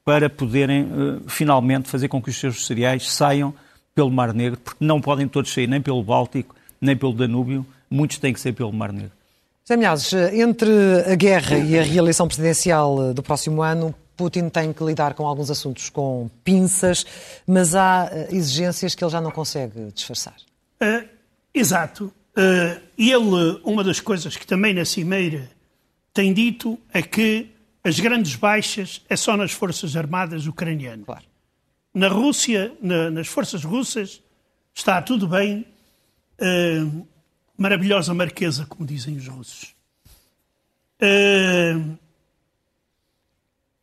para 0.05 0.29
poderem 0.31 0.83
uh, 0.85 1.23
finalmente 1.27 1.89
fazer 1.89 2.09
com 2.09 2.23
que 2.23 2.31
os 2.31 2.37
seus 2.37 2.67
cereais 2.67 3.11
saiam 3.11 3.55
pelo 3.95 4.11
Mar 4.11 4.33
Negro, 4.33 4.59
porque 4.59 4.85
não 4.85 5.01
podem 5.01 5.27
todos 5.29 5.53
sair 5.53 5.67
nem 5.67 5.81
pelo 5.81 6.03
Báltico, 6.03 6.55
nem 6.81 6.97
pelo 6.97 7.13
Danúbio, 7.13 7.67
muitos 7.91 8.19
têm 8.19 8.33
que 8.33 8.41
ser 8.41 8.53
pelo 8.53 8.73
Mar 8.73 8.93
Negro. 8.93 9.18
José 9.69 9.77
Milhazes, 9.77 10.15
entre 10.33 10.71
a 11.07 11.15
guerra 11.15 11.59
e 11.59 11.79
a 11.79 11.83
reeleição 11.83 12.27
presidencial 12.27 13.13
do 13.13 13.23
próximo 13.23 13.61
ano, 13.61 13.95
Putin 14.17 14.49
tem 14.49 14.73
que 14.73 14.83
lidar 14.83 15.13
com 15.13 15.27
alguns 15.27 15.51
assuntos 15.51 15.91
com 15.91 16.31
pinças, 16.43 17.05
mas 17.47 17.75
há 17.75 18.09
eh, 18.11 18.29
exigências 18.31 18.95
que 18.95 19.05
ele 19.05 19.11
já 19.11 19.21
não 19.21 19.31
consegue 19.31 19.93
disfarçar. 19.93 20.37
Uh, 20.81 21.07
exato. 21.53 22.07
Uh, 22.35 22.81
ele, 22.97 23.61
uma 23.63 23.85
das 23.85 24.01
coisas 24.01 24.39
que 24.39 24.47
também 24.47 24.73
na 24.73 24.87
Cimeira 24.87 25.51
tem 26.15 26.33
dito 26.33 26.79
é 26.91 27.03
que 27.03 27.51
as 27.85 28.01
grandes 28.01 28.37
baixas 28.37 29.03
é 29.07 29.17
só 29.17 29.37
nas 29.37 29.53
Forças 29.53 29.95
Armadas 29.97 30.47
ucranianas. 30.47 31.05
Claro. 31.05 31.25
Na 31.93 32.09
Rússia, 32.09 32.73
na, 32.81 33.11
nas 33.11 33.27
forças 33.29 33.65
russas, 33.65 34.23
está 34.75 35.03
tudo 35.03 35.29
bem. 35.29 35.67
Uh, 36.41 37.07
maravilhosa 37.59 38.15
marquesa, 38.15 38.65
como 38.65 38.87
dizem 38.87 39.17
os 39.17 39.27
russos. 39.27 39.75
Uh, 41.03 41.99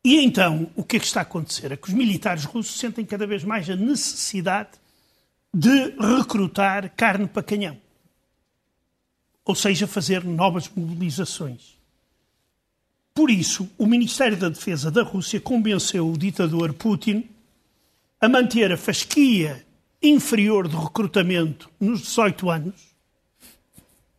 e 0.02 0.24
então, 0.24 0.70
o 0.74 0.82
que 0.82 0.96
é 0.96 1.00
que 1.00 1.04
está 1.04 1.20
a 1.20 1.22
acontecer? 1.22 1.70
É 1.70 1.76
que 1.76 1.88
os 1.88 1.94
militares 1.94 2.44
russos 2.44 2.78
sentem 2.78 3.04
cada 3.04 3.26
vez 3.26 3.44
mais 3.44 3.68
a 3.68 3.76
necessidade 3.76 4.70
de 5.52 5.90
recrutar 5.98 6.90
carne 6.96 7.26
para 7.26 7.42
canhão. 7.42 7.76
Ou 9.44 9.54
seja, 9.54 9.86
fazer 9.86 10.24
novas 10.24 10.70
mobilizações. 10.74 11.76
Por 13.14 13.30
isso, 13.30 13.68
o 13.78 13.86
Ministério 13.86 14.36
da 14.36 14.48
Defesa 14.48 14.90
da 14.90 15.02
Rússia 15.02 15.40
convenceu 15.40 16.10
o 16.10 16.18
ditador 16.18 16.72
Putin 16.72 17.28
a 18.20 18.28
manter 18.28 18.72
a 18.72 18.76
fasquia 18.76 19.64
inferior 20.02 20.68
de 20.68 20.76
recrutamento 20.76 21.70
nos 21.80 22.00
18 22.00 22.50
anos 22.50 22.95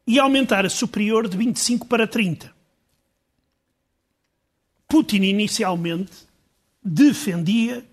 e 0.07 0.17
aumentar 0.17 0.65
a 0.65 0.69
superior 0.69 1.27
de 1.27 1.35
25 1.35 1.85
para 1.85 2.07
30. 2.07 2.55
Putin 4.87 5.23
inicialmente 5.23 6.25
defendia 6.81 7.85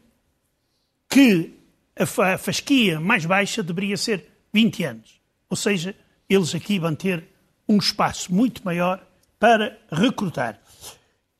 que 1.09 1.53
a 1.97 2.39
fasquia 2.39 3.01
mais 3.01 3.27
baixa 3.27 3.65
deveria 3.65 3.97
ser 3.97 4.31
20 4.53 4.85
anos. 4.85 5.21
Ou 5.51 5.57
seja, 5.57 5.95
eles 6.29 6.55
aqui 6.55 6.79
vão 6.79 6.95
ter 6.95 7.25
um 7.69 7.79
espaço 7.79 8.33
muito 8.33 8.65
maior 8.65 9.05
para 9.39 9.77
recrutar. 9.91 10.61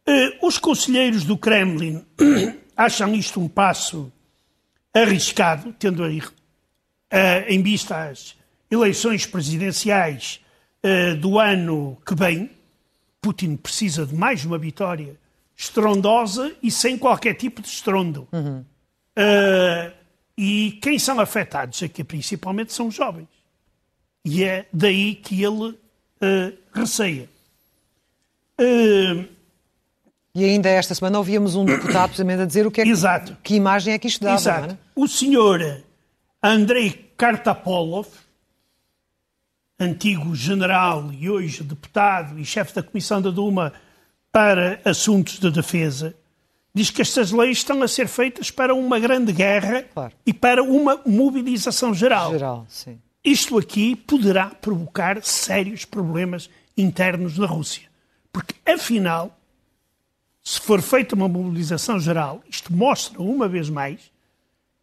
Eh, 0.07 0.39
os 0.43 0.59
conselheiros 0.59 1.25
do 1.25 1.39
Kremlin 1.39 2.05
acham 2.77 3.15
isto 3.15 3.41
um 3.41 3.49
passo 3.49 4.13
arriscado, 4.93 5.73
tendo 5.79 6.05
em 7.49 7.63
vista 7.63 8.09
as 8.09 8.37
eleições 8.71 9.25
presidenciais 9.27 10.44
uh, 10.85 11.17
do 11.17 11.39
ano 11.39 11.97
que 12.07 12.15
vem. 12.15 12.51
Putin 13.21 13.57
precisa 13.57 14.05
de 14.05 14.15
mais 14.15 14.45
uma 14.45 14.59
vitória 14.59 15.17
estrondosa 15.57 16.55
e 16.63 16.71
sem 16.71 16.99
qualquer 16.99 17.35
tipo 17.35 17.63
de 17.63 17.69
estrondo. 17.69 18.29
Uhum. 18.33 18.65
Uh, 19.17 19.93
e 20.37 20.79
quem 20.83 20.99
são 20.99 21.19
afetados 21.21 21.83
aqui 21.83 22.05
principalmente 22.05 22.73
são 22.73 22.89
os 22.89 22.95
jovens. 22.95 23.29
E 24.25 24.43
é 24.43 24.67
daí 24.73 25.15
que 25.15 25.43
ele 25.43 25.71
uh, 25.71 26.59
receia. 26.73 27.29
Uh, 28.61 29.25
e 30.35 30.45
ainda 30.45 30.69
esta 30.69 30.95
semana 30.95 31.19
ouvíamos 31.19 31.55
um 31.55 31.65
deputado 31.65 32.09
precisamente 32.09 32.43
a 32.43 32.47
dizer 32.47 32.67
o 32.67 32.71
que 32.71 32.81
é 32.81 32.85
que, 32.85 32.91
Exato. 32.91 33.37
que 33.43 33.55
imagem 33.55 33.95
é 33.95 33.99
que 33.99 34.09
isto 34.09 34.25
dá. 34.25 34.35
Exato. 34.35 34.75
É? 34.75 34.79
O 34.97 35.07
senhor 35.07 35.83
Andrei 36.43 37.13
Kartapolov, 37.17 38.09
antigo 39.79 40.35
general 40.35 41.13
e 41.13 41.29
hoje 41.29 41.63
deputado 41.63 42.39
e 42.39 42.45
chefe 42.45 42.75
da 42.75 42.83
Comissão 42.83 43.21
da 43.21 43.31
Duma 43.31 43.73
para 44.31 44.81
Assuntos 44.85 45.39
de 45.39 45.51
Defesa, 45.51 46.15
diz 46.75 46.91
que 46.91 47.03
estas 47.03 47.31
leis 47.31 47.59
estão 47.59 47.83
a 47.83 47.89
ser 47.89 48.09
feitas 48.09 48.51
para 48.51 48.75
uma 48.75 48.99
grande 48.99 49.33
guerra 49.33 49.83
claro. 49.83 50.13
e 50.27 50.33
para 50.33 50.63
uma 50.63 51.01
mobilização 51.07 51.95
geral. 51.95 52.33
Geral. 52.33 52.67
Isto 53.25 53.59
aqui 53.59 53.97
poderá 53.97 54.47
provocar 54.47 55.23
sérios 55.23 55.85
problemas 55.85 56.51
internos 56.77 57.39
na 57.39 57.47
Rússia. 57.47 57.89
Porque, 58.33 58.55
afinal, 58.69 59.39
se 60.43 60.61
for 60.61 60.83
feita 60.83 61.15
uma 61.15 61.29
mobilização 61.29 61.99
geral, 61.99 62.43
isto 62.51 62.73
mostra 62.73 63.23
uma 63.23 63.49
vez 63.49 63.71
mais 63.71 64.13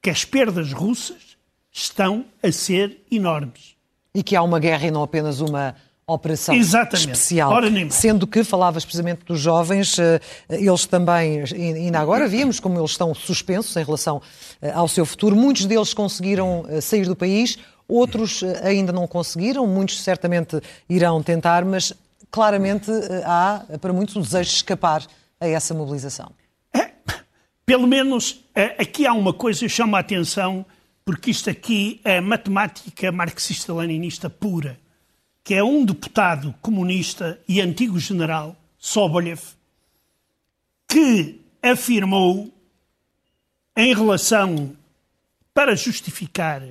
que 0.02 0.10
as 0.10 0.26
perdas 0.26 0.72
russas 0.74 1.38
estão 1.72 2.26
a 2.42 2.52
ser 2.52 3.06
enormes. 3.12 3.76
E 4.14 4.22
que 4.22 4.36
há 4.36 4.42
uma 4.42 4.60
guerra 4.60 4.88
e 4.88 4.92
não 4.92 5.04
apenas 5.04 5.40
uma 5.40 5.76
operação 6.14 6.56
Exatamente. 6.56 7.12
especial. 7.12 7.54
Sendo 7.90 8.28
que 8.28 8.44
falavas 8.44 8.84
precisamente 8.84 9.24
dos 9.26 9.40
jovens, 9.40 9.98
eh, 9.98 10.20
eles 10.50 10.86
também, 10.86 11.44
ainda 11.54 12.00
agora 12.00 12.28
vimos 12.28 12.60
como 12.60 12.80
eles 12.80 12.92
estão 12.92 13.14
suspensos 13.14 13.76
em 13.76 13.84
relação 13.84 14.22
eh, 14.62 14.72
ao 14.72 14.88
seu 14.88 15.06
futuro. 15.06 15.36
Muitos 15.36 15.66
deles 15.66 15.94
conseguiram 15.94 16.66
eh, 16.68 16.82
sair 16.82 17.06
do 17.06 17.16
país, 17.16 17.58
outros 17.88 18.44
ainda 18.64 18.92
não 18.92 19.08
conseguiram, 19.08 19.66
muitos 19.68 20.02
certamente 20.02 20.60
irão 20.90 21.22
tentar, 21.22 21.64
mas 21.66 21.94
claramente 22.30 22.90
há 23.26 23.64
para 23.82 23.92
muitos 23.92 24.16
o 24.16 24.22
desejo 24.22 24.50
de 24.50 24.56
escapar 24.56 25.06
a 25.40 25.48
essa 25.48 25.74
mobilização. 25.74 26.32
É, 26.74 26.92
pelo 27.66 27.86
menos 27.86 28.46
aqui 28.78 29.06
há 29.06 29.12
uma 29.12 29.34
coisa 29.34 29.60
que 29.60 29.70
chama 29.70 29.98
a 29.98 30.02
atenção 30.02 30.66
porque 31.12 31.32
isto 31.32 31.50
aqui 31.50 32.00
é 32.06 32.22
matemática 32.22 33.12
marxista-leninista 33.12 34.30
pura, 34.30 34.80
que 35.44 35.54
é 35.54 35.62
um 35.62 35.84
deputado 35.84 36.56
comunista 36.62 37.38
e 37.46 37.60
antigo 37.60 38.00
general, 38.00 38.56
Sobolev, 38.78 39.42
que 40.88 41.42
afirmou 41.62 42.50
em 43.76 43.94
relação 43.94 44.74
para 45.54 45.76
justificar, 45.76 46.64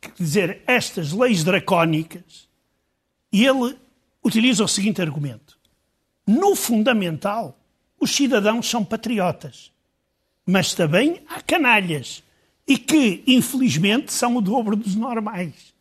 quer 0.00 0.12
dizer, 0.18 0.62
estas 0.66 1.12
leis 1.12 1.44
dracónicas, 1.44 2.48
e 3.30 3.44
ele 3.44 3.76
utiliza 4.24 4.64
o 4.64 4.68
seguinte 4.68 5.02
argumento: 5.02 5.58
no 6.26 6.56
fundamental, 6.56 7.54
os 8.00 8.16
cidadãos 8.16 8.66
são 8.66 8.82
patriotas, 8.82 9.70
mas 10.46 10.72
também 10.72 11.20
há 11.28 11.42
canalhas 11.42 12.24
e 12.66 12.78
que, 12.78 13.22
infelizmente, 13.26 14.12
são 14.12 14.36
o 14.36 14.40
dobro 14.40 14.74
dos 14.76 14.94
normais. 14.94 15.74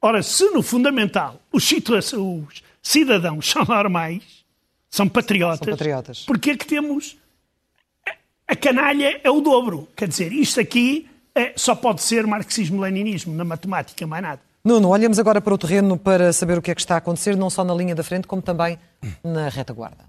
Ora, 0.00 0.22
se 0.22 0.50
no 0.50 0.62
fundamental 0.62 1.40
os, 1.52 1.70
os 1.72 2.62
cidadãos 2.82 3.48
são 3.48 3.64
normais, 3.64 4.44
são 4.90 5.08
patriotas, 5.08 5.60
são 5.60 5.68
patriotas. 5.68 6.24
porque 6.26 6.50
é 6.50 6.56
que 6.56 6.66
temos. 6.66 7.16
A 8.46 8.54
canalha 8.54 9.20
é 9.24 9.30
o 9.30 9.40
dobro. 9.40 9.88
Quer 9.96 10.08
dizer, 10.08 10.32
isto 10.32 10.60
aqui 10.60 11.08
é, 11.34 11.54
só 11.56 11.74
pode 11.74 12.02
ser 12.02 12.26
marxismo-leninismo, 12.26 13.34
na 13.34 13.44
matemática, 13.44 14.06
mais 14.06 14.22
nada. 14.22 14.40
Nuno, 14.64 14.88
olhamos 14.88 15.18
agora 15.18 15.40
para 15.40 15.52
o 15.52 15.58
terreno 15.58 15.98
para 15.98 16.32
saber 16.32 16.58
o 16.58 16.62
que 16.62 16.70
é 16.70 16.74
que 16.74 16.80
está 16.80 16.94
a 16.94 16.98
acontecer, 16.98 17.36
não 17.36 17.50
só 17.50 17.64
na 17.64 17.74
linha 17.74 17.94
da 17.94 18.02
frente, 18.02 18.26
como 18.26 18.40
também 18.40 18.78
na 19.22 19.48
retaguarda. 19.48 20.04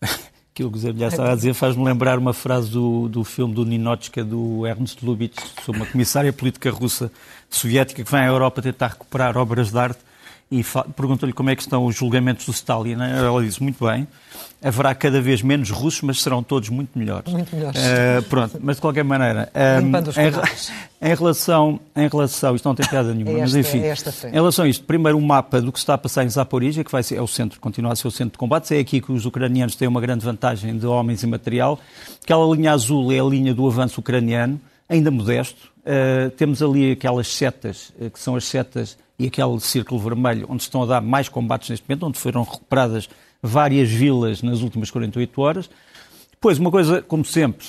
Aquilo 0.54 0.70
que 0.70 0.76
o 0.76 0.80
Zé 0.80 0.92
já 0.94 1.08
estava 1.08 1.32
a 1.32 1.34
dizer 1.34 1.54
faz-me 1.54 1.82
lembrar 1.82 2.18
uma 2.18 2.34
frase 2.34 2.70
do, 2.70 3.08
do 3.08 3.24
filme 3.24 3.54
do 3.54 3.64
Ninochka, 3.64 4.22
do 4.22 4.66
Ernst 4.66 5.02
Lubitsch, 5.02 5.40
sobre 5.64 5.80
uma 5.80 5.86
comissária 5.86 6.30
política 6.30 6.70
russa 6.70 7.10
soviética 7.48 8.04
que 8.04 8.10
vem 8.10 8.20
à 8.20 8.26
Europa 8.26 8.60
tentar 8.60 8.88
recuperar 8.88 9.38
obras 9.38 9.70
de 9.70 9.78
arte 9.78 10.00
e 10.52 10.62
perguntou-lhe 10.94 11.32
como 11.32 11.48
é 11.48 11.56
que 11.56 11.62
estão 11.62 11.86
os 11.86 11.96
julgamentos 11.96 12.44
do 12.44 12.52
Stalin. 12.52 12.92
Ela 13.00 13.42
disse, 13.42 13.62
muito 13.62 13.82
bem, 13.86 14.06
haverá 14.62 14.94
cada 14.94 15.18
vez 15.18 15.40
menos 15.40 15.70
russos, 15.70 16.02
mas 16.02 16.20
serão 16.20 16.42
todos 16.42 16.68
muito 16.68 16.98
melhores. 16.98 17.32
Muito 17.32 17.56
melhores. 17.56 17.80
Uh, 17.80 18.22
pronto, 18.28 18.58
mas 18.60 18.76
de 18.76 18.82
qualquer 18.82 19.02
maneira, 19.02 19.50
um, 19.54 20.20
em, 20.20 21.10
em, 21.10 21.14
relação, 21.14 21.80
em 21.96 22.06
relação, 22.06 22.54
isto 22.54 22.68
não 22.68 22.74
tem 22.74 22.86
piada 22.86 23.14
nenhuma, 23.14 23.30
é 23.30 23.40
esta, 23.40 23.56
mas 23.56 23.66
enfim, 23.66 23.78
é 23.80 24.28
em 24.28 24.34
relação 24.34 24.66
a 24.66 24.68
isto, 24.68 24.84
primeiro 24.84 25.16
um 25.16 25.22
mapa 25.22 25.58
do 25.58 25.72
que 25.72 25.78
se 25.78 25.84
está 25.84 25.94
a 25.94 25.98
passar 25.98 26.22
em 26.22 26.28
Zaporizhia, 26.28 26.84
que 26.84 26.92
vai 26.92 27.02
ser, 27.02 27.16
é 27.16 27.22
o 27.22 27.26
centro, 27.26 27.58
continua 27.58 27.94
a 27.94 27.96
ser 27.96 28.06
o 28.06 28.10
centro 28.10 28.32
de 28.32 28.38
combates, 28.38 28.70
é 28.72 28.78
aqui 28.78 29.00
que 29.00 29.10
os 29.10 29.24
ucranianos 29.24 29.74
têm 29.74 29.88
uma 29.88 30.02
grande 30.02 30.22
vantagem 30.22 30.76
de 30.76 30.86
homens 30.86 31.22
e 31.22 31.26
material. 31.26 31.80
Aquela 32.22 32.54
linha 32.54 32.72
azul 32.72 33.10
é 33.10 33.18
a 33.18 33.24
linha 33.24 33.54
do 33.54 33.66
avanço 33.66 34.00
ucraniano, 34.00 34.60
ainda 34.86 35.10
modesto. 35.10 35.72
Uh, 35.78 36.30
temos 36.32 36.62
ali 36.62 36.92
aquelas 36.92 37.26
setas, 37.26 37.90
que 38.12 38.20
são 38.20 38.36
as 38.36 38.44
setas 38.44 38.98
e 39.22 39.28
aquele 39.28 39.60
círculo 39.60 40.00
vermelho, 40.00 40.46
onde 40.48 40.62
estão 40.62 40.82
a 40.82 40.86
dar 40.86 41.00
mais 41.00 41.28
combates 41.28 41.70
neste 41.70 41.88
momento, 41.88 42.06
onde 42.06 42.18
foram 42.18 42.42
recuperadas 42.42 43.08
várias 43.40 43.88
vilas 43.88 44.42
nas 44.42 44.62
últimas 44.62 44.90
48 44.90 45.40
horas. 45.40 45.70
Depois, 46.32 46.58
uma 46.58 46.72
coisa, 46.72 47.00
como 47.02 47.24
sempre, 47.24 47.68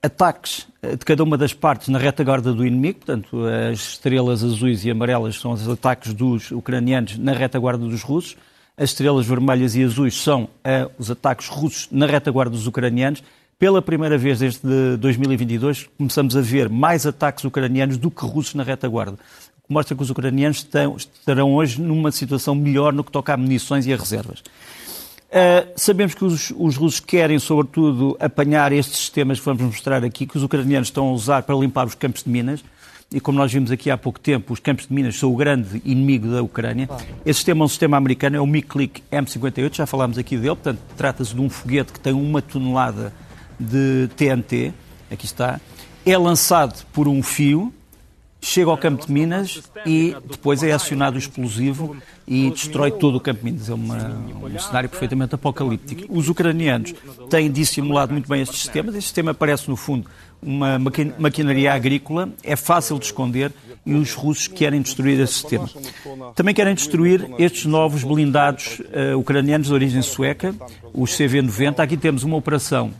ataques 0.00 0.68
eh, 0.80 0.94
de 0.94 1.04
cada 1.04 1.24
uma 1.24 1.36
das 1.36 1.52
partes 1.52 1.88
na 1.88 1.98
retaguarda 1.98 2.52
do 2.52 2.64
inimigo, 2.64 3.00
portanto, 3.00 3.44
as 3.44 3.80
estrelas 3.80 4.44
azuis 4.44 4.84
e 4.84 4.90
amarelas 4.90 5.40
são 5.40 5.50
os 5.50 5.68
ataques 5.68 6.14
dos 6.14 6.52
ucranianos 6.52 7.18
na 7.18 7.32
retaguarda 7.32 7.84
dos 7.84 8.02
russos, 8.02 8.36
as 8.76 8.90
estrelas 8.90 9.26
vermelhas 9.26 9.74
e 9.74 9.82
azuis 9.82 10.14
são 10.14 10.44
uh, 10.44 10.90
os 10.96 11.10
ataques 11.10 11.48
russos 11.48 11.88
na 11.90 12.06
retaguarda 12.06 12.50
dos 12.50 12.66
ucranianos. 12.66 13.22
Pela 13.56 13.80
primeira 13.80 14.18
vez 14.18 14.40
desde 14.40 14.96
2022, 14.96 15.88
começamos 15.96 16.36
a 16.36 16.40
ver 16.40 16.68
mais 16.68 17.06
ataques 17.06 17.44
ucranianos 17.44 17.96
do 17.96 18.10
que 18.10 18.24
russos 18.24 18.54
na 18.54 18.64
retaguarda 18.64 19.16
que 19.66 19.72
mostra 19.72 19.96
que 19.96 20.02
os 20.02 20.10
ucranianos 20.10 20.66
estarão 20.96 21.54
hoje 21.54 21.80
numa 21.80 22.12
situação 22.12 22.54
melhor 22.54 22.92
no 22.92 23.02
que 23.02 23.10
toca 23.10 23.32
a 23.32 23.36
munições 23.36 23.86
e 23.86 23.92
a 23.92 23.96
reservas. 23.96 24.40
Uh, 25.34 25.66
sabemos 25.74 26.14
que 26.14 26.24
os, 26.24 26.52
os, 26.56 26.76
russos 26.76 27.00
querem, 27.00 27.40
sobretudo, 27.40 28.16
apanhar 28.20 28.72
estes 28.72 28.98
sistemas 28.98 29.40
que 29.40 29.44
vamos 29.44 29.62
mostrar 29.62 30.04
aqui, 30.04 30.26
que 30.26 30.36
os 30.36 30.44
ucranianos 30.44 30.88
estão 30.88 31.08
a 31.08 31.12
usar 31.12 31.42
para 31.42 31.56
limpar 31.56 31.86
os 31.86 31.94
campos 31.94 32.22
de 32.22 32.30
minas. 32.30 32.62
E 33.10 33.20
como 33.20 33.38
nós 33.38 33.52
vimos 33.52 33.70
aqui 33.70 33.90
há 33.90 33.98
pouco 33.98 34.20
tempo, 34.20 34.52
os 34.52 34.60
campos 34.60 34.86
de 34.86 34.92
minas 34.92 35.16
são 35.16 35.32
o 35.32 35.36
grande 35.36 35.82
inimigo 35.84 36.28
da 36.28 36.42
Ucrânia. 36.42 36.86
Claro. 36.86 37.04
Esse 37.24 37.38
sistema 37.38 37.62
é 37.62 37.64
um 37.64 37.68
sistema 37.68 37.96
americano, 37.96 38.36
é 38.36 38.40
o 38.40 38.46
MiClick 38.46 39.02
M58, 39.10 39.74
já 39.74 39.86
falámos 39.86 40.18
aqui 40.18 40.36
dele. 40.36 40.54
Portanto, 40.54 40.78
trata-se 40.96 41.34
de 41.34 41.40
um 41.40 41.48
foguete 41.50 41.92
que 41.92 42.00
tem 42.00 42.12
uma 42.12 42.40
tonelada 42.40 43.12
de 43.58 44.08
TNT. 44.16 44.72
Aqui 45.10 45.26
está. 45.26 45.60
É 46.06 46.16
lançado 46.16 46.84
por 46.92 47.08
um 47.08 47.22
fio, 47.22 47.72
chega 48.44 48.70
ao 48.70 48.76
campo 48.76 49.06
de 49.06 49.12
minas 49.12 49.62
e 49.86 50.14
depois 50.30 50.62
é 50.62 50.70
acionado 50.72 51.16
o 51.16 51.18
explosivo 51.18 51.96
e 52.28 52.50
destrói 52.50 52.90
todo 52.90 53.16
o 53.16 53.20
campo 53.20 53.40
de 53.40 53.44
minas. 53.46 53.70
É 53.70 53.74
uma, 53.74 53.96
um 53.96 54.58
cenário 54.58 54.88
perfeitamente 54.88 55.34
apocalíptico. 55.34 56.04
Os 56.08 56.28
ucranianos 56.28 56.94
têm 57.30 57.50
dissimulado 57.50 58.12
muito 58.12 58.28
bem 58.28 58.42
estes 58.42 58.60
sistemas. 58.60 58.94
Este 58.94 59.06
sistema 59.06 59.32
parece, 59.32 59.68
no 59.68 59.76
fundo, 59.76 60.06
uma 60.42 60.78
maquinaria 61.18 61.72
agrícola, 61.72 62.28
é 62.42 62.54
fácil 62.54 62.98
de 62.98 63.06
esconder 63.06 63.50
e 63.86 63.94
os 63.94 64.12
russos 64.12 64.46
querem 64.46 64.82
destruir 64.82 65.18
esse 65.20 65.34
sistema. 65.34 65.68
Também 66.34 66.54
querem 66.54 66.74
destruir 66.74 67.30
estes 67.38 67.64
novos 67.64 68.04
blindados 68.04 68.80
uh, 68.80 69.18
ucranianos 69.18 69.68
de 69.68 69.72
origem 69.72 70.02
sueca, 70.02 70.54
os 70.92 71.12
CV-90. 71.12 71.78
Aqui 71.78 71.96
temos 71.96 72.22
uma 72.24 72.36
operação 72.36 72.92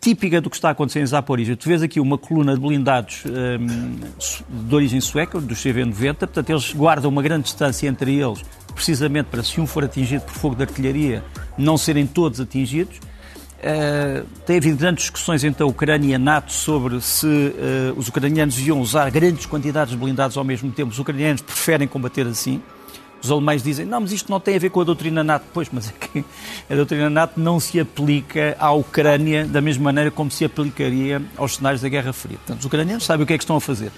típica 0.00 0.40
do 0.40 0.50
que 0.50 0.56
está 0.56 0.68
a 0.68 0.72
acontecer 0.72 1.00
em 1.00 1.06
Zaporizhia. 1.06 1.56
Tu 1.56 1.68
vês 1.68 1.82
aqui 1.82 2.00
uma 2.00 2.18
coluna 2.18 2.54
de 2.54 2.60
blindados 2.60 3.22
um, 3.26 4.66
de 4.66 4.74
origem 4.74 5.00
sueca, 5.00 5.40
dos 5.40 5.58
CV-90, 5.58 6.14
portanto 6.14 6.50
eles 6.50 6.72
guardam 6.72 7.10
uma 7.10 7.22
grande 7.22 7.44
distância 7.44 7.86
entre 7.88 8.14
eles, 8.14 8.42
precisamente 8.74 9.26
para 9.26 9.42
se 9.42 9.60
um 9.60 9.66
for 9.66 9.84
atingido 9.84 10.24
por 10.24 10.34
fogo 10.34 10.54
de 10.56 10.62
artilharia, 10.62 11.24
não 11.56 11.76
serem 11.76 12.06
todos 12.06 12.40
atingidos. 12.40 12.98
Uh, 13.56 14.26
tem 14.44 14.58
havido 14.58 14.76
grandes 14.76 15.04
discussões 15.04 15.42
entre 15.42 15.62
a 15.62 15.66
Ucrânia 15.66 16.10
e 16.10 16.14
a 16.14 16.18
NATO 16.18 16.52
sobre 16.52 17.00
se 17.00 17.26
uh, 17.26 17.98
os 17.98 18.06
ucranianos 18.06 18.58
iam 18.58 18.80
usar 18.80 19.10
grandes 19.10 19.46
quantidades 19.46 19.92
de 19.92 19.98
blindados 19.98 20.36
ao 20.36 20.44
mesmo 20.44 20.70
tempo. 20.70 20.92
Os 20.92 20.98
ucranianos 20.98 21.40
preferem 21.40 21.88
combater 21.88 22.26
assim. 22.26 22.60
Os 23.22 23.30
alemães 23.30 23.62
dizem, 23.62 23.86
não, 23.86 24.00
mas 24.00 24.12
isto 24.12 24.30
não 24.30 24.38
tem 24.38 24.56
a 24.56 24.58
ver 24.58 24.70
com 24.70 24.80
a 24.80 24.84
doutrina 24.84 25.24
NATO. 25.24 25.46
Pois, 25.52 25.68
mas 25.72 25.88
é 25.88 25.92
que 25.92 26.24
a 26.70 26.74
doutrina 26.74 27.10
NATO 27.10 27.40
não 27.40 27.58
se 27.58 27.80
aplica 27.80 28.56
à 28.58 28.70
Ucrânia 28.72 29.46
da 29.46 29.60
mesma 29.60 29.84
maneira 29.84 30.10
como 30.10 30.30
se 30.30 30.44
aplicaria 30.44 31.22
aos 31.36 31.56
cenários 31.56 31.82
da 31.82 31.88
Guerra 31.88 32.12
Fria. 32.12 32.36
Portanto, 32.38 32.60
os 32.60 32.66
ucranianos 32.66 33.04
sabem 33.04 33.24
o 33.24 33.26
que 33.26 33.32
é 33.32 33.38
que 33.38 33.44
estão 33.44 33.56
a 33.56 33.60
fazer. 33.60 33.90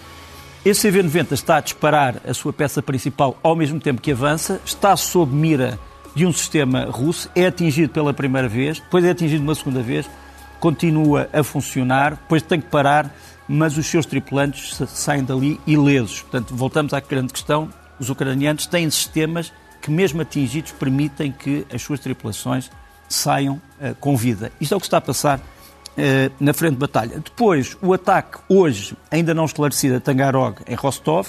Esse 0.64 0.90
CV-90 0.90 1.32
está 1.32 1.56
a 1.56 1.60
disparar 1.60 2.20
a 2.26 2.34
sua 2.34 2.52
peça 2.52 2.82
principal 2.82 3.38
ao 3.42 3.54
mesmo 3.54 3.78
tempo 3.78 4.00
que 4.00 4.12
avança, 4.12 4.60
está 4.64 4.96
sob 4.96 5.34
mira 5.34 5.78
de 6.14 6.26
um 6.26 6.32
sistema 6.32 6.84
russo, 6.90 7.30
é 7.34 7.46
atingido 7.46 7.92
pela 7.92 8.12
primeira 8.12 8.48
vez, 8.48 8.80
depois 8.80 9.04
é 9.04 9.10
atingido 9.10 9.42
uma 9.42 9.54
segunda 9.54 9.80
vez, 9.80 10.10
continua 10.58 11.28
a 11.32 11.42
funcionar, 11.44 12.16
depois 12.16 12.42
tem 12.42 12.60
que 12.60 12.68
parar, 12.68 13.14
mas 13.48 13.78
os 13.78 13.86
seus 13.86 14.04
tripulantes 14.04 14.76
saem 14.88 15.24
dali 15.24 15.60
ilesos. 15.66 16.22
Portanto, 16.22 16.54
voltamos 16.54 16.92
à 16.92 17.00
grande 17.00 17.32
questão: 17.32 17.68
os 17.98 18.10
ucranianos 18.10 18.66
têm 18.66 18.88
sistemas 18.90 19.52
que, 19.80 19.90
mesmo 19.90 20.20
atingidos, 20.20 20.72
permitem 20.72 21.32
que 21.32 21.66
as 21.72 21.82
suas 21.82 22.00
tripulações 22.00 22.70
saiam 23.08 23.60
uh, 23.80 23.94
com 24.00 24.16
vida. 24.16 24.52
Isto 24.60 24.74
é 24.74 24.76
o 24.76 24.80
que 24.80 24.86
está 24.86 24.98
a 24.98 25.00
passar 25.00 25.38
uh, 25.38 26.32
na 26.38 26.52
frente 26.52 26.72
de 26.72 26.78
batalha. 26.78 27.20
Depois, 27.20 27.76
o 27.80 27.92
ataque, 27.92 28.38
hoje, 28.48 28.96
ainda 29.10 29.32
não 29.34 29.44
esclarecido, 29.44 29.96
a 29.96 30.00
Tangarog, 30.00 30.60
em 30.66 30.74
Rostov. 30.74 31.28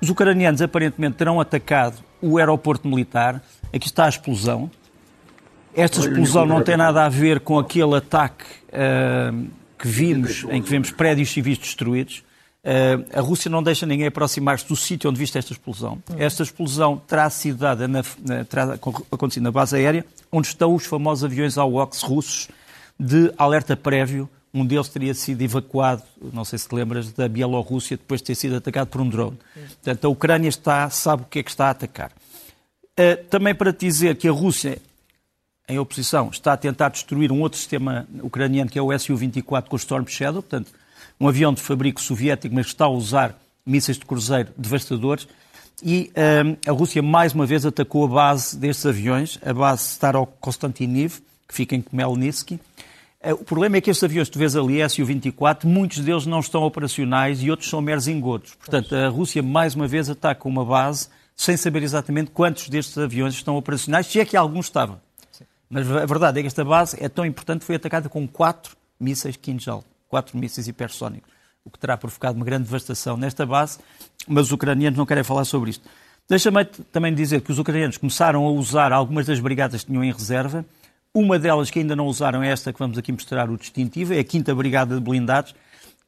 Os 0.00 0.10
ucranianos 0.10 0.60
aparentemente 0.60 1.16
terão 1.16 1.40
atacado 1.40 1.96
o 2.20 2.38
aeroporto 2.38 2.86
militar. 2.88 3.42
Aqui 3.72 3.86
está 3.86 4.06
a 4.06 4.08
explosão. 4.08 4.70
Esta 5.74 6.00
explosão 6.00 6.46
não 6.46 6.62
tem 6.62 6.76
nada 6.76 7.04
a 7.04 7.08
ver 7.08 7.40
com 7.40 7.58
aquele 7.58 7.96
ataque 7.96 8.44
uh, 8.68 9.46
que 9.78 9.88
vimos, 9.88 10.46
em 10.50 10.62
que 10.62 10.70
vemos 10.70 10.90
prédios 10.90 11.30
civis 11.30 11.58
destruídos. 11.58 12.22
Uh, 12.64 13.04
a 13.12 13.20
Rússia 13.20 13.50
não 13.50 13.62
deixa 13.62 13.84
ninguém 13.84 14.06
aproximar-se 14.06 14.66
do 14.66 14.74
sítio 14.74 15.10
onde 15.10 15.18
viste 15.18 15.36
esta 15.36 15.52
explosão. 15.52 16.02
Esta 16.16 16.42
explosão 16.42 16.96
terá 16.96 17.28
sido 17.28 17.58
dada 17.58 17.86
na, 17.86 18.02
terá 18.48 18.78
acontecido 19.12 19.42
na 19.42 19.52
base 19.52 19.76
aérea, 19.76 20.02
onde 20.32 20.46
estão 20.46 20.74
os 20.74 20.86
famosos 20.86 21.24
aviões 21.24 21.58
AWACS 21.58 22.02
russos 22.02 22.48
de 22.98 23.30
alerta 23.36 23.76
prévio. 23.76 24.26
Um 24.52 24.64
deles 24.64 24.88
teria 24.88 25.12
sido 25.12 25.42
evacuado, 25.42 26.02
não 26.32 26.44
sei 26.44 26.58
se 26.58 26.66
te 26.66 26.74
lembras, 26.74 27.12
da 27.12 27.28
Bielorrússia 27.28 27.98
depois 27.98 28.22
de 28.22 28.28
ter 28.28 28.34
sido 28.34 28.56
atacado 28.56 28.86
por 28.86 29.00
um 29.02 29.08
drone. 29.10 29.36
Portanto, 29.82 30.06
a 30.06 30.08
Ucrânia 30.08 30.48
está, 30.48 30.88
sabe 30.88 31.24
o 31.24 31.26
que 31.26 31.40
é 31.40 31.42
que 31.42 31.50
está 31.50 31.66
a 31.66 31.70
atacar. 31.70 32.12
Uh, 32.98 33.22
também 33.28 33.54
para 33.54 33.74
te 33.74 33.80
dizer 33.80 34.16
que 34.16 34.26
a 34.26 34.32
Rússia, 34.32 34.80
em 35.68 35.78
oposição, 35.78 36.30
está 36.30 36.54
a 36.54 36.56
tentar 36.56 36.88
destruir 36.88 37.30
um 37.30 37.42
outro 37.42 37.58
sistema 37.58 38.06
ucraniano, 38.22 38.70
que 38.70 38.78
é 38.78 38.82
o 38.82 38.96
Su-24 38.98 39.68
com 39.68 39.76
o 39.76 39.78
Storm 39.78 40.06
Shadow, 40.06 40.40
portanto, 40.40 40.72
um 41.18 41.28
avião 41.28 41.52
de 41.52 41.60
fabrico 41.60 42.00
soviético, 42.00 42.54
mas 42.54 42.66
que 42.66 42.72
está 42.72 42.86
a 42.86 42.88
usar 42.88 43.38
mísseis 43.64 43.98
de 43.98 44.04
cruzeiro 44.04 44.50
devastadores. 44.56 45.26
E 45.82 46.10
uh, 46.12 46.70
a 46.70 46.72
Rússia, 46.72 47.02
mais 47.02 47.32
uma 47.32 47.46
vez, 47.46 47.66
atacou 47.66 48.04
a 48.04 48.08
base 48.08 48.56
destes 48.56 48.86
aviões, 48.86 49.38
a 49.44 49.52
base 49.52 49.88
Staro-Konstantiniv, 49.88 51.20
que 51.48 51.54
fica 51.54 51.74
em 51.74 51.82
Khmelnytsky. 51.82 52.54
Uh, 53.22 53.32
o 53.32 53.44
problema 53.44 53.76
é 53.76 53.80
que 53.80 53.90
estes 53.90 54.04
aviões 54.04 54.28
que 54.28 54.32
tu 54.32 54.38
vês 54.38 54.54
ali, 54.54 54.88
Su-24, 54.88 55.64
muitos 55.64 55.98
deles 56.00 56.26
não 56.26 56.40
estão 56.40 56.62
operacionais 56.62 57.42
e 57.42 57.50
outros 57.50 57.68
são 57.68 57.80
meros 57.80 58.06
engodos. 58.06 58.54
Portanto, 58.54 58.94
a 58.94 59.08
Rússia, 59.08 59.42
mais 59.42 59.74
uma 59.74 59.88
vez, 59.88 60.08
ataca 60.08 60.48
uma 60.48 60.64
base 60.64 61.08
sem 61.36 61.56
saber 61.56 61.82
exatamente 61.82 62.30
quantos 62.30 62.68
destes 62.68 62.96
aviões 62.96 63.34
estão 63.34 63.56
operacionais, 63.56 64.06
se 64.06 64.20
é 64.20 64.24
que 64.24 64.36
alguns 64.36 64.66
estavam. 64.66 65.00
Mas 65.68 65.90
a 65.90 66.06
verdade 66.06 66.38
é 66.38 66.42
que 66.42 66.46
esta 66.46 66.64
base 66.64 66.96
é 67.00 67.08
tão 67.08 67.26
importante 67.26 67.60
que 67.60 67.66
foi 67.66 67.76
atacada 67.76 68.08
com 68.08 68.28
quatro 68.28 68.76
mísseis 69.00 69.36
Kinjal, 69.36 69.82
quatro 70.08 70.36
mísseis 70.36 70.68
hipersónicos, 70.68 71.30
o 71.64 71.70
que 71.70 71.78
terá 71.78 71.96
provocado 71.96 72.36
uma 72.36 72.44
grande 72.44 72.64
devastação 72.64 73.16
nesta 73.16 73.44
base, 73.46 73.78
mas 74.26 74.46
os 74.46 74.52
ucranianos 74.52 74.98
não 74.98 75.06
querem 75.06 75.24
falar 75.24 75.44
sobre 75.44 75.70
isto. 75.70 75.88
Deixa-me 76.28 76.64
também 76.64 77.14
dizer 77.14 77.42
que 77.42 77.52
os 77.52 77.58
ucranianos 77.58 77.98
começaram 77.98 78.46
a 78.46 78.50
usar 78.50 78.92
algumas 78.92 79.26
das 79.26 79.40
brigadas 79.40 79.82
que 79.82 79.90
tinham 79.90 80.02
em 80.02 80.10
reserva. 80.10 80.64
Uma 81.12 81.38
delas 81.38 81.70
que 81.70 81.78
ainda 81.78 81.94
não 81.94 82.06
usaram 82.06 82.42
é 82.42 82.50
esta 82.50 82.72
que 82.72 82.78
vamos 82.78 82.96
aqui 82.96 83.12
mostrar 83.12 83.50
o 83.50 83.56
distintivo, 83.58 84.14
é 84.14 84.20
a 84.20 84.24
5 84.26 84.54
Brigada 84.54 84.94
de 84.94 85.00
Blindados, 85.00 85.54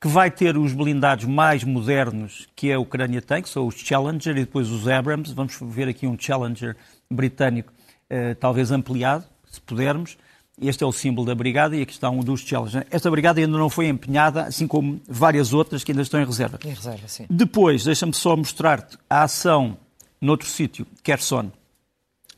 que 0.01 0.09
vai 0.09 0.31
ter 0.31 0.57
os 0.57 0.73
blindados 0.73 1.25
mais 1.25 1.65
modernos 1.65 2.49
que 2.57 2.73
a 2.73 2.79
Ucrânia 2.79 3.21
tem, 3.21 3.43
que 3.43 3.49
são 3.49 3.67
os 3.67 3.75
Challenger 3.75 4.37
e 4.37 4.41
depois 4.41 4.71
os 4.71 4.89
Abrams. 4.89 5.33
Vamos 5.35 5.59
ver 5.61 5.89
aqui 5.89 6.07
um 6.07 6.19
Challenger 6.19 6.77
britânico, 7.11 7.73
eh, 8.09 8.35
talvez 8.35 8.71
ampliado, 8.71 9.25
se 9.51 9.61
pudermos. 9.61 10.17
Este 10.61 10.83
é 10.83 10.87
o 10.87 10.93
símbolo 10.93 11.27
da 11.27 11.35
brigada 11.35 11.77
e 11.77 11.83
aqui 11.83 11.93
está 11.93 12.09
um 12.09 12.21
dos 12.21 12.41
Challenger. 12.41 12.87
Esta 12.91 13.11
brigada 13.11 13.39
ainda 13.39 13.59
não 13.59 13.69
foi 13.69 13.89
empenhada, 13.89 14.45
assim 14.45 14.67
como 14.67 14.99
várias 15.07 15.53
outras 15.53 15.85
que 15.85 15.93
ainda 15.93 16.01
estão 16.01 16.19
em 16.19 16.25
reserva. 16.25 16.59
Em 16.65 16.71
reserva, 16.71 17.07
sim. 17.09 17.27
Depois, 17.29 17.85
deixa-me 17.85 18.15
só 18.15 18.35
mostrar-te 18.35 18.97
a 19.09 19.23
ação 19.23 19.77
noutro 20.19 20.49
sítio, 20.49 20.87
Kherson. 21.03 21.51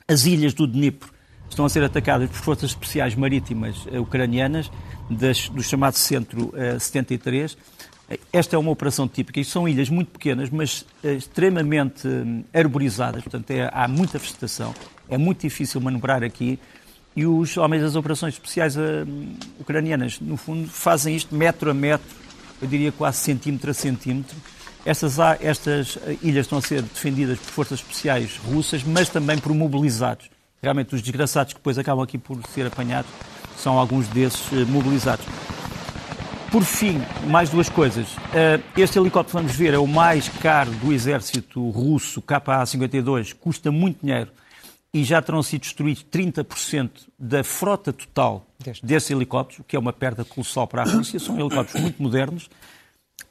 As 0.08 0.26
ilhas 0.26 0.52
do 0.52 0.66
Dnipro 0.66 1.12
estão 1.48 1.64
a 1.64 1.68
ser 1.68 1.84
atacadas 1.84 2.28
por 2.28 2.38
forças 2.38 2.70
especiais 2.70 3.14
marítimas 3.14 3.86
eh, 3.90 4.00
ucranianas 4.00 4.68
das, 5.08 5.48
do 5.48 5.62
chamado 5.62 5.94
Centro 5.94 6.48
uh, 6.48 6.78
73. 6.78 7.56
Esta 8.32 8.56
é 8.56 8.58
uma 8.58 8.70
operação 8.70 9.06
típica. 9.06 9.38
Isto 9.38 9.52
são 9.52 9.68
ilhas 9.68 9.88
muito 9.88 10.10
pequenas, 10.10 10.50
mas 10.50 10.82
uh, 11.04 11.08
extremamente 11.08 12.08
uh, 12.08 12.44
arborizadas, 12.52 13.22
portanto 13.22 13.50
é, 13.50 13.70
há 13.72 13.86
muita 13.86 14.18
vegetação. 14.18 14.74
É 15.08 15.16
muito 15.16 15.40
difícil 15.42 15.80
manobrar 15.80 16.24
aqui. 16.24 16.58
E 17.18 17.26
os 17.26 17.56
homens 17.56 17.82
das 17.82 17.96
operações 17.96 18.34
especiais 18.34 18.76
ucranianas, 19.58 20.20
no 20.20 20.36
fundo, 20.36 20.68
fazem 20.68 21.16
isto 21.16 21.34
metro 21.34 21.68
a 21.68 21.74
metro, 21.74 22.06
eu 22.62 22.68
diria 22.68 22.92
quase 22.92 23.18
centímetro 23.18 23.72
a 23.72 23.74
centímetro. 23.74 24.36
Estas, 24.86 25.18
estas 25.40 25.98
ilhas 26.22 26.46
estão 26.46 26.58
a 26.58 26.62
ser 26.62 26.80
defendidas 26.80 27.36
por 27.40 27.50
forças 27.50 27.80
especiais 27.80 28.36
russas, 28.36 28.84
mas 28.84 29.08
também 29.08 29.36
por 29.36 29.52
mobilizados. 29.52 30.30
Realmente, 30.62 30.94
os 30.94 31.02
desgraçados 31.02 31.54
que 31.54 31.58
depois 31.58 31.76
acabam 31.76 32.04
aqui 32.04 32.18
por 32.18 32.38
ser 32.54 32.68
apanhados 32.68 33.10
são 33.56 33.76
alguns 33.76 34.06
desses 34.06 34.52
eh, 34.52 34.64
mobilizados. 34.66 35.26
Por 36.52 36.62
fim, 36.62 37.02
mais 37.26 37.50
duas 37.50 37.68
coisas. 37.68 38.06
Eh, 38.32 38.60
este 38.76 38.96
helicóptero 38.96 39.40
vamos 39.40 39.56
ver 39.56 39.74
é 39.74 39.78
o 39.78 39.88
mais 39.88 40.28
caro 40.28 40.70
do 40.70 40.92
exército 40.92 41.68
russo, 41.70 42.22
KA-52, 42.22 43.34
custa 43.34 43.72
muito 43.72 43.98
dinheiro 44.02 44.30
e 44.92 45.04
já 45.04 45.20
terão 45.20 45.42
sido 45.42 45.62
destruídos 45.62 46.04
30% 46.10 46.90
da 47.18 47.44
frota 47.44 47.92
total 47.92 48.46
desses 48.82 49.10
helicópteros, 49.10 49.60
o 49.60 49.64
que 49.64 49.76
é 49.76 49.78
uma 49.78 49.92
perda 49.92 50.24
colossal 50.24 50.66
para 50.66 50.82
a 50.82 50.84
Rússia. 50.84 51.18
São 51.20 51.38
helicópteros 51.38 51.82
muito 51.82 52.02
modernos. 52.02 52.48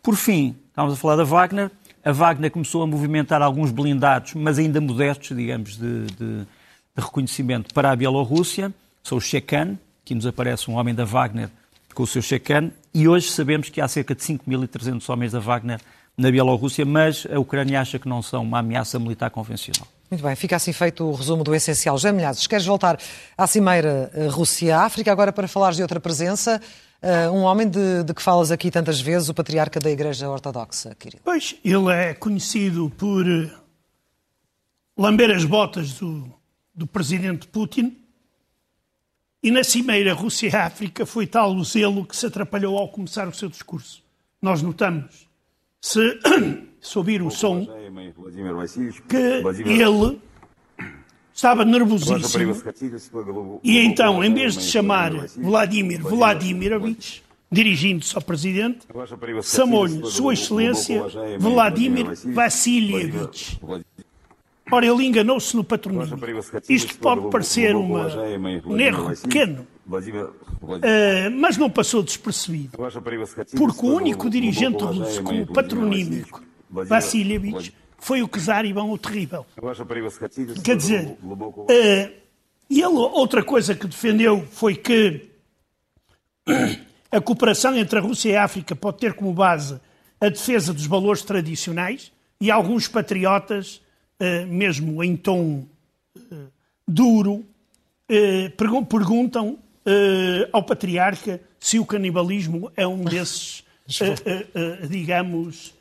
Por 0.04 0.16
fim, 0.16 0.56
estamos 0.70 0.94
a 0.94 0.96
falar 0.96 1.16
da 1.16 1.24
Wagner. 1.24 1.72
A 2.06 2.12
Wagner 2.12 2.52
começou 2.52 2.84
a 2.84 2.88
movimentar 2.88 3.42
alguns 3.42 3.72
blindados, 3.72 4.34
mas 4.36 4.60
ainda 4.60 4.80
modestos, 4.80 5.36
digamos, 5.36 5.78
de, 5.78 6.06
de, 6.06 6.16
de 6.16 6.48
reconhecimento 6.96 7.74
para 7.74 7.92
a 7.92 7.96
Bielorrússia. 7.96 8.74
São 9.04 9.18
os 9.18 9.26
Shekan, 9.26 9.78
Aqui 10.08 10.16
nos 10.16 10.26
aparece 10.26 10.72
um 10.72 10.76
homem 10.76 10.96
da 10.96 11.04
Wagner 11.04 11.50
com 11.94 12.04
o 12.04 12.08
seu 12.08 12.22
Shekan, 12.22 12.72
e 12.94 13.10
hoje 13.10 13.30
sabemos 13.30 13.68
que 13.68 13.82
há 13.82 13.88
cerca 13.90 14.16
de 14.16 14.22
5.300 14.22 15.10
homens 15.10 15.34
da 15.34 15.40
Wagner 15.42 15.82
na 16.18 16.32
Bielorrússia, 16.32 16.86
mas 16.86 17.28
a 17.30 17.38
Ucrânia 17.38 17.82
acha 17.82 18.00
que 18.00 18.08
não 18.08 18.22
são 18.22 18.42
uma 18.42 18.60
ameaça 18.60 18.98
militar 18.98 19.30
convencional. 19.32 19.86
Muito 20.10 20.24
bem, 20.24 20.36
fica 20.36 20.56
assim 20.56 20.72
feito 20.72 21.04
o 21.04 21.14
resumo 21.14 21.44
do 21.44 21.54
essencial. 21.54 21.98
José 21.98 22.12
Milhazes, 22.14 22.48
queres 22.48 22.66
voltar 22.66 22.98
à 23.38 23.46
cimeira 23.46 24.10
eh, 24.14 24.28
Rússia-África 24.28 25.12
agora 25.12 25.34
para 25.34 25.48
falares 25.48 25.76
de 25.76 25.82
outra 25.82 26.00
presença? 26.00 26.62
Uh, 27.02 27.32
um 27.32 27.44
homem 27.44 27.70
de, 27.70 28.04
de, 28.04 28.14
que 28.14 28.22
falas 28.22 28.50
aqui 28.50 28.72
tantas 28.72 29.00
vezes, 29.00 29.30
o 29.30 29.34
patriarca 29.34 29.80
da 29.80 29.92
Igreja 29.92 30.28
Ortodoxa, 30.28 30.96
querido. 30.96 31.22
Pois, 31.24 31.56
ele 31.64 31.92
é 31.92 32.14
conhecido 32.16 32.90
por 32.98 33.24
eh, 33.28 33.52
lamber 34.98 35.30
as 35.30 35.46
botas 35.46 35.94
do, 35.94 36.34
do 36.74 36.88
presidente 36.88 37.48
Putin 37.48 37.96
e 39.44 39.52
na 39.52 39.64
cimeira 39.64 40.14
Rússia-África 40.14 41.06
foi 41.06 41.28
tal 41.28 41.56
o 41.56 41.64
zelo 41.64 42.06
que 42.06 42.18
se 42.18 42.26
atrapalhou 42.26 42.78
ao 42.78 42.90
começar 42.90 43.28
o 43.28 43.34
seu 43.34 43.48
discurso. 43.48 44.04
Nós 44.42 44.62
notamos, 44.62 45.28
se, 45.80 46.00
se 46.82 46.98
ouvir 46.98 47.22
o 47.22 47.30
som, 47.30 47.66
que 49.08 49.18
ele 49.82 50.20
estava 51.34 51.64
nervosíssimo. 51.64 52.56
e 53.64 53.80
então, 53.80 54.24
em 54.24 54.34
vez 54.34 54.58
de 54.58 54.64
chamar 54.64 55.12
Vladimir 55.38 56.02
Vladimirovich, 56.02 57.24
dirigindo-se 57.52 58.16
ao 58.16 58.22
Presidente, 58.22 58.80
chamou-lhe 59.44 60.06
Sua 60.06 60.34
Excelência 60.34 61.04
Vladimir 61.40 62.08
Vassilievich. 62.26 63.60
Ora, 64.70 64.86
ele 64.86 65.06
enganou-se 65.06 65.56
no 65.56 65.64
patronismo. 65.64 66.20
Isto 66.68 66.98
pode 66.98 67.30
parecer 67.30 67.74
uma, 67.76 68.08
um 68.66 68.78
erro 68.78 69.16
pequeno, 69.16 69.66
uh, 69.88 71.32
mas 71.40 71.58
não 71.58 71.70
passou 71.70 72.04
despercebido. 72.04 72.78
Porque 73.56 73.86
o 73.86 73.96
único 73.96 74.30
dirigente 74.30 74.84
russo 74.84 75.24
com 75.24 75.42
o 75.42 75.48
patronímico, 75.48 76.42
Vassilievich, 76.70 77.74
foi 77.98 78.22
o 78.22 78.28
czar 78.28 78.66
Ivan 78.66 78.86
o 78.86 78.98
Terrível. 78.98 79.46
Quer 80.64 80.78
dizer, 80.78 81.18
uh, 81.24 81.68
ele, 82.70 82.86
outra 82.86 83.44
coisa 83.44 83.76
que 83.76 83.88
defendeu 83.88 84.46
foi 84.52 84.76
que 84.76 85.30
a 87.12 87.22
cooperação 87.22 87.76
entre 87.76 88.00
a 88.00 88.02
Rússia 88.02 88.30
e 88.30 88.36
a 88.36 88.44
África 88.44 88.76
pode 88.76 88.98
ter 88.98 89.14
como 89.14 89.34
base 89.34 89.80
a 90.20 90.30
defesa 90.30 90.74
dos 90.74 90.86
valores 90.86 91.22
tradicionais 91.22 92.12
e 92.40 92.52
alguns 92.52 92.88
patriotas, 92.88 93.82
eh, 94.20 94.46
mesmo 94.46 95.04
em 95.04 95.16
tom 95.16 95.66
eh, 96.16 96.36
duro, 96.88 97.46
eh, 98.10 98.50
perguntam 98.50 99.60
ao 100.52 100.64
patriarca 100.64 101.40
se 101.58 101.80
o 101.80 101.86
canibalismo 101.86 102.70
é 102.76 102.86
um 102.86 103.06
desses, 103.06 103.64
digamos, 104.90 105.74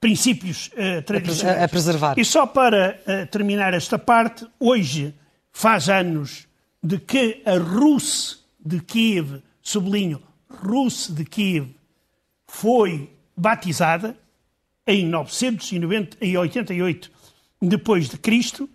princípios 0.00 0.70
tradicionais. 1.06 1.62
A 1.62 1.68
preservar. 1.68 2.18
E 2.18 2.24
só 2.24 2.46
para 2.46 2.98
terminar 3.30 3.74
esta 3.74 3.98
parte, 3.98 4.46
hoje 4.58 5.14
faz 5.52 5.88
anos 5.88 6.48
de 6.82 6.98
que 6.98 7.42
a 7.44 7.58
Rus 7.58 8.44
de 8.58 8.80
Kiev, 8.80 9.42
sublinho, 9.60 10.22
Rus 10.48 11.08
de 11.08 11.24
Kiev, 11.24 11.74
foi 12.46 13.12
batizada 13.36 14.16
em 14.86 15.06
988 15.06 17.10
depois 17.60 18.08
de 18.08 18.16
Cristo 18.16 18.68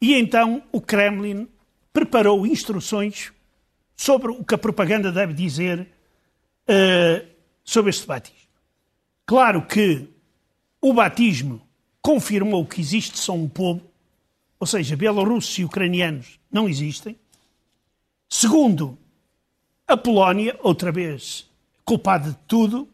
e 0.00 0.14
então 0.14 0.62
o 0.70 0.80
Kremlin 0.80 1.48
preparou 1.92 2.46
instruções 2.46 3.32
sobre 3.96 4.32
o 4.32 4.44
que 4.44 4.54
a 4.54 4.58
propaganda 4.58 5.10
deve 5.10 5.32
dizer 5.32 5.88
uh, 6.68 7.26
sobre 7.64 7.90
este 7.90 8.06
batismo. 8.06 8.43
Claro 9.26 9.66
que 9.66 10.08
o 10.80 10.92
batismo 10.92 11.60
confirmou 12.02 12.66
que 12.66 12.80
existe 12.80 13.18
só 13.18 13.32
um 13.32 13.48
povo, 13.48 13.80
ou 14.60 14.66
seja, 14.66 14.96
bielorrussos 14.96 15.58
e 15.58 15.64
ucranianos 15.64 16.38
não 16.52 16.68
existem. 16.68 17.16
Segundo, 18.28 18.98
a 19.86 19.96
Polónia, 19.96 20.58
outra 20.62 20.92
vez 20.92 21.48
culpada 21.84 22.30
de 22.30 22.38
tudo, 22.46 22.88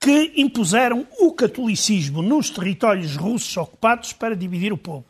que 0.00 0.32
impuseram 0.36 1.06
o 1.20 1.32
catolicismo 1.32 2.22
nos 2.22 2.50
territórios 2.50 3.16
russos 3.16 3.56
ocupados 3.56 4.12
para 4.12 4.34
dividir 4.34 4.72
o 4.72 4.78
povo. 4.78 5.04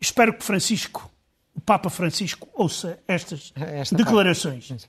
Espero 0.00 0.34
que 0.34 0.44
Francisco, 0.44 1.10
o 1.54 1.60
Papa 1.60 1.88
Francisco, 1.88 2.48
ouça 2.52 2.98
estas 3.08 3.52
Esta 3.56 3.96
declarações. 3.96 4.68
Parte. 4.68 4.88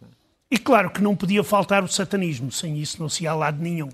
E 0.51 0.57
claro 0.57 0.91
que 0.91 1.01
não 1.01 1.15
podia 1.15 1.43
faltar 1.43 1.83
o 1.83 1.87
satanismo, 1.87 2.51
sem 2.51 2.77
isso 2.77 2.99
não 2.99 3.07
se 3.07 3.25
há 3.25 3.33
lado 3.33 3.61
nenhum. 3.61 3.89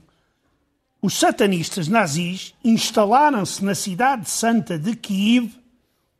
Os 1.01 1.17
satanistas 1.17 1.87
nazis 1.87 2.53
instalaram-se 2.63 3.63
na 3.63 3.73
cidade 3.73 4.29
santa 4.29 4.77
de 4.77 4.95
Kiev, 4.97 5.53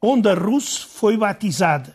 onde 0.02 0.30
a 0.30 0.34
Rússia 0.34 0.88
foi 0.88 1.18
batizada. 1.18 1.94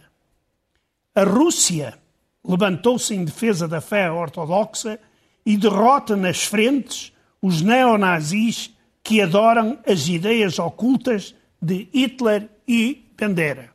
A 1.14 1.25
Rússia 1.25 1.99
levantou-se 2.44 3.14
em 3.14 3.25
defesa 3.25 3.66
da 3.66 3.81
fé 3.81 4.11
ortodoxa 4.11 5.01
e 5.47 5.57
derrota 5.57 6.14
nas 6.14 6.44
frentes 6.44 7.11
os 7.40 7.62
neonazis 7.62 8.70
que 9.03 9.23
adoram 9.23 9.79
as 9.87 10.07
ideias 10.09 10.59
ocultas 10.59 11.35
de 11.61 11.88
Hitler 11.92 12.51
e 12.68 13.07
Bandera. 13.18 13.70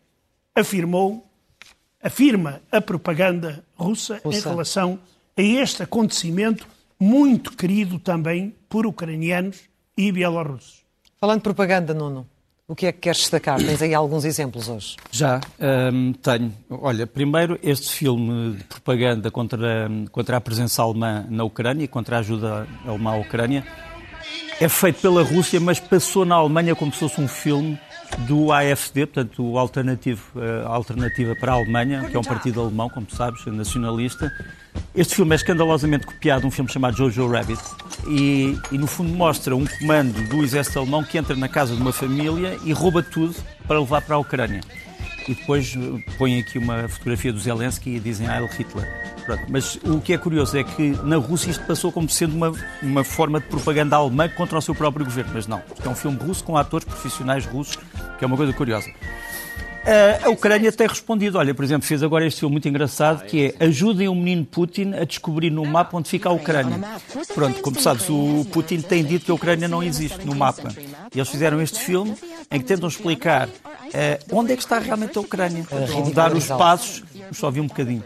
Afirmou, 0.54 1.28
afirma 2.02 2.62
a 2.72 2.80
propaganda 2.80 3.64
russa 3.76 4.22
em 4.24 4.40
relação 4.40 5.00
a 5.36 5.42
este 5.42 5.82
acontecimento 5.82 6.68
muito 7.00 7.56
querido 7.56 7.98
também 7.98 8.54
por 8.70 8.86
ucranianos 8.86 9.58
e 9.98 10.12
bielorrussos. 10.12 10.86
Falando 11.20 11.40
de 11.40 11.44
propaganda, 11.44 11.94
Nuno, 11.94 12.26
o 12.68 12.76
que 12.76 12.86
é 12.86 12.92
que 12.92 13.00
queres 13.00 13.22
destacar? 13.22 13.58
Tens 13.58 13.82
aí 13.82 13.94
alguns 13.94 14.24
exemplos 14.24 14.70
hoje. 14.70 14.96
Já, 15.12 15.42
hum, 15.92 16.14
tenho. 16.14 16.54
Olha, 16.70 17.08
primeiro, 17.08 17.60
este 17.64 17.92
filme 17.92 18.56
de 18.56 18.64
propaganda 18.66 19.32
contra, 19.32 19.90
contra 20.12 20.38
a 20.38 20.42
presença 20.42 20.84
alemã 20.84 21.26
na 21.30 21.44
Ucrânia, 21.44 21.88
contra 21.88 22.18
a 22.18 22.20
ajuda 22.20 22.68
alemã 22.86 23.14
à 23.14 23.18
Ucrânia, 23.18 23.66
é 24.62 24.70
feito 24.70 25.02
pela 25.02 25.24
Rússia, 25.24 25.60
mas 25.60 25.80
passou 25.80 26.24
na 26.26 26.36
Alemanha 26.36 26.76
como 26.76 26.94
se 26.94 27.00
fosse 27.00 27.20
um 27.20 27.28
filme 27.28 27.80
do 28.20 28.52
AFD, 28.52 29.06
portanto, 29.06 29.44
o 29.44 29.58
alternativo, 29.58 30.22
a 30.66 30.70
alternativa 30.70 31.36
para 31.36 31.54
a 31.54 31.56
Alemanha, 31.56 32.06
que 32.10 32.16
é 32.16 32.20
um 32.20 32.24
partido 32.24 32.62
alemão, 32.62 32.90
como 32.90 33.10
sabes, 33.10 33.46
nacionalista. 33.46 34.32
Este 34.96 35.16
filme 35.16 35.34
é 35.34 35.36
escandalosamente 35.36 36.06
copiado 36.06 36.42
de 36.42 36.48
um 36.48 36.52
filme 36.52 36.72
chamado 36.72 36.98
Jojo 36.98 37.28
Rabbit, 37.28 37.62
e, 38.08 38.58
e, 38.72 38.78
no 38.78 38.88
fundo 38.88 39.14
mostra 39.14 39.56
um 39.56 39.66
comando 39.66 40.28
do 40.30 40.44
exército 40.44 40.80
alemão 40.80 41.04
que 41.04 41.18
entra 41.18 41.36
na 41.36 41.48
casa 41.48 41.76
de 41.76 41.82
uma 41.82 41.92
família 41.92 42.58
e 42.64 42.72
rouba 42.72 43.04
tudo 43.04 43.36
para 43.68 43.80
levar 43.80 44.02
para 44.02 44.16
a 44.16 44.20
Ucrânia. 44.20 44.62
E 45.30 45.36
depois 45.36 45.76
eh, 45.76 46.14
põe 46.18 46.40
aqui 46.40 46.58
uma 46.58 46.90
fotografia 46.90 47.32
do 47.32 47.38
Zelensky 47.38 47.92
e 47.92 48.00
dizem 48.00 48.28
Heil 48.28 48.48
Hitler. 48.48 48.88
Pronto. 49.26 49.44
Mas 49.48 49.76
o 49.84 50.02
que 50.02 50.14
é 50.14 50.18
curioso 50.18 50.58
é 50.58 50.64
que 50.64 50.98
na 51.04 51.18
Rússia 51.18 51.52
isto 51.52 51.64
passou 51.66 51.92
como 51.92 52.10
sendo 52.10 52.36
uma, 52.36 52.52
uma 52.82 53.04
forma 53.04 53.40
de 53.40 53.46
propaganda 53.46 53.96
alemã 53.96 54.28
contra 54.28 54.58
o 54.58 54.62
seu 54.62 54.74
próprio 54.74 55.06
governo. 55.06 55.32
Mas 55.36 55.46
não, 55.46 55.62
isto 55.72 55.88
é 55.88 55.92
um 55.92 55.96
filme 55.96 56.18
russo 56.18 56.44
com 56.44 56.58
atores 56.58 56.84
profissionais 56.84 57.46
russos, 57.46 57.78
que 58.18 58.26
é 58.26 58.28
uma 58.28 58.36
coisa 58.36 58.52
curiosa. 58.54 58.90
A 60.24 60.30
Ucrânia 60.30 60.72
tem 60.72 60.88
respondido. 60.88 61.38
Olha, 61.38 61.54
por 61.54 61.66
exemplo, 61.66 61.88
fez 61.88 62.04
agora 62.04 62.26
este 62.26 62.42
filme 62.42 62.54
muito 62.54 62.68
engraçado 62.68 63.26
que 63.26 63.56
é 63.60 63.66
Ajudem 63.66 64.08
o 64.08 64.16
menino 64.16 64.46
Putin 64.46 64.94
a 64.94 65.04
descobrir 65.04 65.50
no 65.50 65.66
mapa 65.66 65.98
onde 65.98 66.10
fica 66.10 66.30
a 66.30 66.32
Ucrânia. 66.32 66.80
Pronto, 67.34 67.62
como 67.62 67.80
sabes, 67.80 68.08
o 68.10 68.46
Putin 68.52 68.82
tem 68.82 69.04
dito 69.04 69.26
que 69.26 69.32
a 69.32 69.34
Ucrânia 69.34 69.68
não 69.68 69.82
existe 69.82 70.26
no 70.26 70.36
mapa. 70.36 70.70
E 71.14 71.18
eles 71.18 71.30
fizeram 71.30 71.60
este 71.62 71.80
filme 71.80 72.16
em 72.52 72.60
que 72.60 72.66
tentam 72.66 72.88
explicar 72.88 73.48
uh, 73.48 74.36
onde 74.36 74.54
é 74.54 74.56
que 74.56 74.62
está 74.62 74.78
realmente 74.78 75.18
a 75.18 75.22
Ucrânia. 75.22 75.66
Vão 75.88 76.12
dar 76.12 76.34
os 76.34 76.46
passos, 76.48 77.04
só 77.32 77.50
vi 77.50 77.60
um 77.60 77.68
bocadinho. 77.68 78.04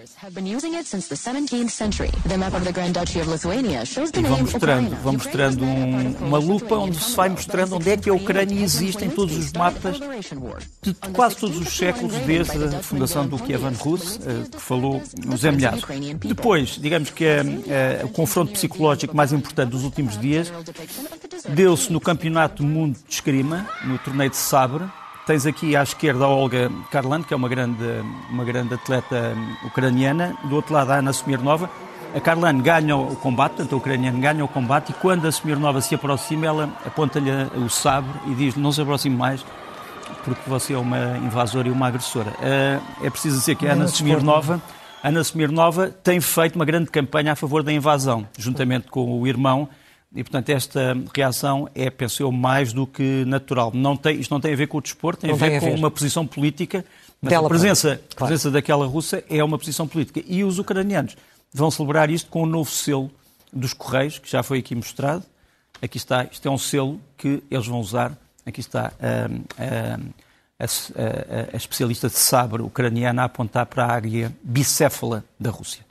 E 4.20 4.24
vão 4.24 4.40
mostrando, 4.40 4.96
vão 5.04 5.14
mostrando 5.14 5.66
um, 5.66 6.16
uma 6.28 6.38
lupa 6.38 6.76
onde 6.76 6.98
se 6.98 7.16
vai 7.16 7.30
mostrando 7.30 7.76
onde 7.76 7.90
é 7.90 7.98
que 7.98 8.10
a 8.10 8.14
Ucrânia 8.14 8.64
existe 8.64 9.04
em 9.04 9.10
todos 9.10 9.38
os 9.38 9.52
mapas 9.52 9.98
de 10.82 10.94
quase 11.12 11.36
todos 11.36 11.58
os 11.58 11.76
séculos 11.76 12.14
desde 12.26 12.64
a 12.64 12.82
fundação 12.82 13.28
do 13.28 13.38
Kievan 13.38 13.74
Rus, 13.78 14.20
eh, 14.26 14.50
que 14.50 14.62
falou 14.62 15.04
no 15.26 15.36
Zé 15.36 15.52
Milhado. 15.52 15.82
Depois, 16.24 16.78
digamos 16.80 17.10
que 17.10 17.26
é, 17.26 17.42
é, 17.68 18.02
o 18.06 18.10
confronto 18.10 18.54
psicológico 18.54 19.16
mais 19.16 19.34
importante 19.34 19.72
dos 19.72 19.84
últimos 19.84 20.20
dias 20.20 20.52
deu-se 21.50 21.92
no 21.92 22.00
Campeonato 22.00 22.64
do 22.64 22.70
Mundo 22.70 22.98
de 23.08 23.14
Esgrima, 23.14 23.68
no 23.84 23.98
torneio 24.00 24.30
de 24.30 24.38
Sabre. 24.38 24.86
Tens 25.26 25.46
aqui 25.46 25.74
à 25.74 25.84
esquerda 25.84 26.26
a 26.26 26.28
Olga 26.28 26.70
Karlan, 26.92 27.24
que 27.24 27.34
é 27.34 27.38
uma 27.38 27.48
grande, 27.48 27.84
uma 28.30 28.44
grande 28.44 28.74
atleta 28.74 29.34
ucraniana. 29.64 30.36
Do 30.44 30.56
outro 30.56 30.74
lado 30.74 30.92
a 30.92 30.96
Ana 30.98 31.12
Smirnova. 31.12 31.70
A 32.14 32.20
Karlan 32.20 32.60
ganha 32.60 32.96
o 32.96 33.16
combate, 33.16 33.54
portanto 33.54 33.74
a 33.74 33.78
ucraniana 33.78 34.20
ganha 34.20 34.46
o 34.46 34.48
combate 34.48 34.92
e 34.92 34.94
quando 34.94 35.26
a 35.26 35.30
Smirnova 35.30 35.82
se 35.82 35.96
aproxima, 35.96 36.46
ela 36.46 36.70
aponta-lhe 36.86 37.32
o 37.56 37.68
sabre 37.70 38.12
e 38.28 38.36
diz 38.36 38.56
não 38.56 38.72
se 38.72 38.82
aproxime 38.82 39.16
mais, 39.16 39.44
porque 40.24 40.48
você 40.48 40.74
é 40.74 40.78
uma 40.78 41.18
invasora 41.18 41.68
e 41.68 41.72
uma 41.72 41.88
agressora. 41.88 42.32
Eh, 42.40 42.80
é 43.02 43.10
preciso 43.10 43.40
dizer 43.40 43.56
que 43.56 43.68
a 43.68 43.72
Ana 43.72 43.86
Smirnova, 43.86 44.62
Ana 45.04 45.22
Smirnova 45.22 45.90
tem 45.90 46.22
feito 46.22 46.56
uma 46.56 46.66
grande 46.66 46.92
campanha 46.92 47.32
a 47.32 47.36
favor 47.36 47.64
da 47.64 47.74
invasão, 47.74 48.28
juntamente 48.38 48.92
com 48.92 49.20
o 49.20 49.26
irmão, 49.26 49.68
e, 50.16 50.24
portanto, 50.24 50.50
esta 50.50 50.96
reação 51.16 51.70
é, 51.74 51.90
penso 51.90 52.22
eu, 52.22 52.32
mais 52.32 52.72
do 52.72 52.86
que 52.86 53.26
natural. 53.26 53.72
Não 53.74 53.96
tem, 53.98 54.20
isto 54.20 54.32
não 54.32 54.40
tem 54.40 54.54
a 54.54 54.56
ver 54.56 54.68
com 54.68 54.78
o 54.78 54.82
desporto, 54.82 55.22
tem, 55.22 55.32
a 55.32 55.34
ver, 55.34 55.48
tem 55.48 55.58
a 55.58 55.60
ver 55.60 55.72
com 55.72 55.78
uma 55.78 55.92
posição 55.92 56.26
política. 56.26 56.86
Mas 57.22 57.34
a 57.34 57.44
presença, 57.44 58.02
presença 58.16 58.52
daquela 58.52 58.86
russa 58.86 59.24
é 59.30 59.44
uma 59.44 59.58
posição 59.58 59.88
política. 59.88 60.22
E 60.28 60.44
os 60.44 60.60
ucranianos 60.60 61.16
vão 61.54 61.72
celebrar 61.72 62.10
isto 62.10 62.30
com 62.30 62.42
o 62.42 62.44
um 62.44 62.48
novo 62.48 62.70
selo 62.70 63.10
dos 63.52 63.74
Correios, 63.74 64.20
que 64.20 64.30
já 64.30 64.44
foi 64.44 64.60
aqui 64.60 64.76
mostrado. 64.76 65.24
Aqui 65.82 65.98
está, 65.98 66.26
isto 66.32 66.48
é 66.48 66.52
um 66.52 66.58
selo 66.58 67.00
que 67.18 67.42
eles 67.50 67.66
vão 67.66 67.80
usar 67.80 68.18
Aqui 68.46 68.60
está 68.60 68.92
a, 69.00 69.64
a, 69.64 70.66
a, 70.66 71.54
a 71.54 71.58
especialista 71.58 72.10
de 72.10 72.16
sabre 72.16 72.62
ucraniana 72.62 73.22
a 73.22 73.26
apontar 73.26 73.66
para 73.66 73.86
a 73.86 73.92
área 73.92 74.36
bicéfala 74.44 75.24
da 75.40 75.50
Rússia. 75.50 75.86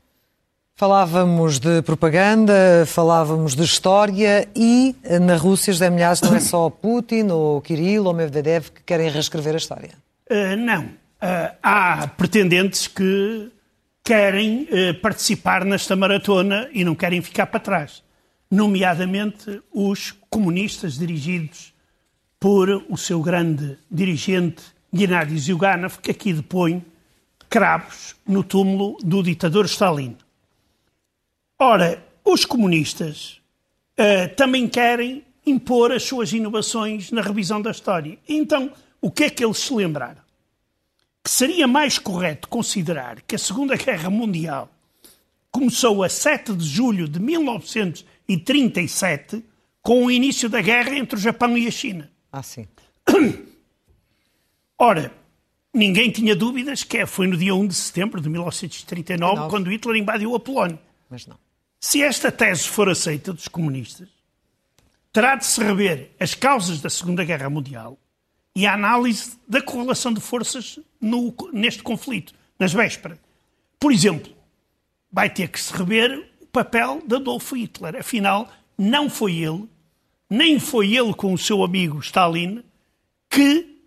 Falávamos 0.82 1.60
de 1.60 1.80
propaganda, 1.82 2.84
falávamos 2.88 3.54
de 3.54 3.62
história 3.62 4.48
e 4.52 4.96
na 5.20 5.36
Rússia, 5.36 5.72
José 5.72 5.88
Milhares, 5.88 6.20
não 6.20 6.34
é 6.34 6.40
só 6.40 6.68
Putin 6.82 7.28
ou 7.30 7.60
Kirill 7.60 8.04
ou 8.04 8.12
Medvedev 8.12 8.68
que 8.70 8.82
querem 8.82 9.08
reescrever 9.08 9.54
a 9.54 9.58
história? 9.58 9.90
Uh, 10.28 10.56
não. 10.56 10.86
Uh, 10.86 11.54
há 11.62 12.08
pretendentes 12.08 12.88
que 12.88 13.48
querem 14.02 14.62
uh, 14.64 15.00
participar 15.00 15.64
nesta 15.64 15.94
maratona 15.94 16.68
e 16.72 16.84
não 16.84 16.96
querem 16.96 17.22
ficar 17.22 17.46
para 17.46 17.60
trás. 17.60 18.02
Nomeadamente 18.50 19.62
os 19.72 20.12
comunistas 20.28 20.98
dirigidos 20.98 21.72
por 22.40 22.68
o 22.88 22.96
seu 22.96 23.22
grande 23.22 23.78
dirigente 23.88 24.64
Gennady 24.92 25.38
Zyuganov, 25.38 25.98
que 26.02 26.10
aqui 26.10 26.32
depõe 26.32 26.84
cravos 27.48 28.16
no 28.26 28.42
túmulo 28.42 28.96
do 29.00 29.22
ditador 29.22 29.66
Stalin. 29.66 30.16
Ora, 31.58 32.02
os 32.24 32.44
comunistas 32.44 33.40
uh, 33.98 34.34
também 34.34 34.68
querem 34.68 35.24
impor 35.46 35.92
as 35.92 36.02
suas 36.02 36.32
inovações 36.32 37.10
na 37.10 37.20
revisão 37.20 37.60
da 37.60 37.70
história. 37.70 38.18
Então, 38.28 38.72
o 39.00 39.10
que 39.10 39.24
é 39.24 39.30
que 39.30 39.44
eles 39.44 39.58
se 39.58 39.74
lembraram? 39.74 40.22
Que 41.22 41.30
seria 41.30 41.66
mais 41.66 41.98
correto 41.98 42.48
considerar 42.48 43.20
que 43.22 43.34
a 43.34 43.38
Segunda 43.38 43.76
Guerra 43.76 44.10
Mundial 44.10 44.70
começou 45.50 46.02
a 46.02 46.08
7 46.08 46.54
de 46.54 46.64
julho 46.64 47.08
de 47.08 47.20
1937 47.20 49.44
com 49.82 50.06
o 50.06 50.10
início 50.10 50.48
da 50.48 50.60
guerra 50.60 50.96
entre 50.96 51.16
o 51.16 51.20
Japão 51.20 51.58
e 51.58 51.66
a 51.66 51.70
China. 51.70 52.10
Ah, 52.32 52.42
sim. 52.42 52.66
Ora, 54.78 55.12
ninguém 55.74 56.10
tinha 56.10 56.34
dúvidas 56.34 56.82
que 56.82 57.04
foi 57.06 57.26
no 57.26 57.36
dia 57.36 57.54
1 57.54 57.66
de 57.66 57.74
setembro 57.74 58.20
de 58.20 58.28
1939 58.28 59.32
19. 59.32 59.50
quando 59.50 59.70
Hitler 59.70 59.96
invadiu 59.96 60.34
a 60.34 60.40
Polónia. 60.40 60.78
Mas 61.12 61.27
não. 61.27 61.38
Se 61.79 62.03
esta 62.03 62.33
tese 62.33 62.66
for 62.66 62.88
aceita 62.88 63.35
dos 63.35 63.46
comunistas, 63.46 64.09
terá 65.12 65.37
de 65.37 65.44
se 65.44 65.62
rever 65.62 66.11
as 66.18 66.35
causas 66.35 66.81
da 66.81 66.88
Segunda 66.88 67.22
Guerra 67.22 67.51
Mundial 67.51 67.98
e 68.57 68.66
a 68.66 68.72
análise 68.72 69.38
da 69.46 69.61
correlação 69.61 70.14
de 70.14 70.22
forças 70.22 70.79
no, 70.98 71.35
neste 71.53 71.83
conflito, 71.83 72.33
nas 72.59 72.72
vésperas. 72.72 73.18
Por 73.79 73.92
exemplo, 73.92 74.33
vai 75.12 75.29
ter 75.29 75.48
que 75.48 75.61
se 75.61 75.70
rever 75.75 76.31
o 76.40 76.46
papel 76.46 77.03
de 77.07 77.16
Adolf 77.16 77.53
Hitler. 77.53 77.96
Afinal, 77.96 78.51
não 78.79 79.11
foi 79.11 79.35
ele, 79.35 79.68
nem 80.31 80.59
foi 80.59 80.94
ele 80.96 81.12
com 81.12 81.35
o 81.35 81.38
seu 81.38 81.62
amigo 81.62 81.98
Stalin, 81.98 82.64
que 83.29 83.85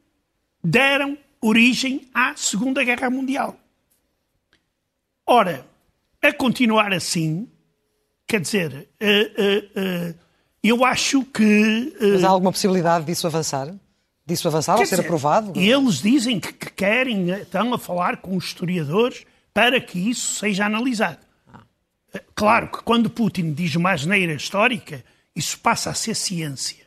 deram 0.64 1.18
origem 1.42 2.08
à 2.14 2.36
Segunda 2.36 2.84
Guerra 2.84 3.10
Mundial. 3.10 3.60
Ora, 5.26 5.66
a 6.30 6.34
continuar 6.34 6.94
assim, 6.94 7.48
quer 8.28 8.40
dizer, 8.40 8.90
uh, 9.02 10.12
uh, 10.12 10.16
eu 10.64 10.84
acho 10.84 11.24
que. 11.26 11.96
Mas 12.00 12.24
há 12.24 12.30
alguma 12.30 12.52
possibilidade 12.52 13.06
disso 13.06 13.28
avançar? 13.28 13.74
Disso 14.26 14.48
avançar 14.48 14.74
ou 14.74 14.86
ser 14.86 14.96
dizer, 14.96 15.06
aprovado? 15.06 15.54
Eles 15.60 16.02
dizem 16.02 16.40
que, 16.40 16.52
que 16.52 16.72
querem, 16.72 17.30
estão 17.30 17.74
a 17.74 17.78
falar 17.78 18.18
com 18.18 18.36
os 18.36 18.46
historiadores 18.46 19.24
para 19.54 19.80
que 19.80 20.10
isso 20.10 20.40
seja 20.40 20.66
analisado. 20.66 21.20
Claro 22.34 22.70
que 22.70 22.84
quando 22.84 23.10
Putin 23.10 23.54
diz 23.54 23.76
uma 23.76 23.92
asneira 23.92 24.34
histórica, 24.34 25.04
isso 25.36 25.60
passa 25.60 25.90
a 25.90 25.94
ser 25.94 26.16
ciência. 26.16 26.86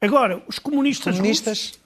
Agora, 0.00 0.42
os 0.46 0.58
comunistas, 0.58 1.16
comunistas 1.16 1.58
russos, 1.58 1.80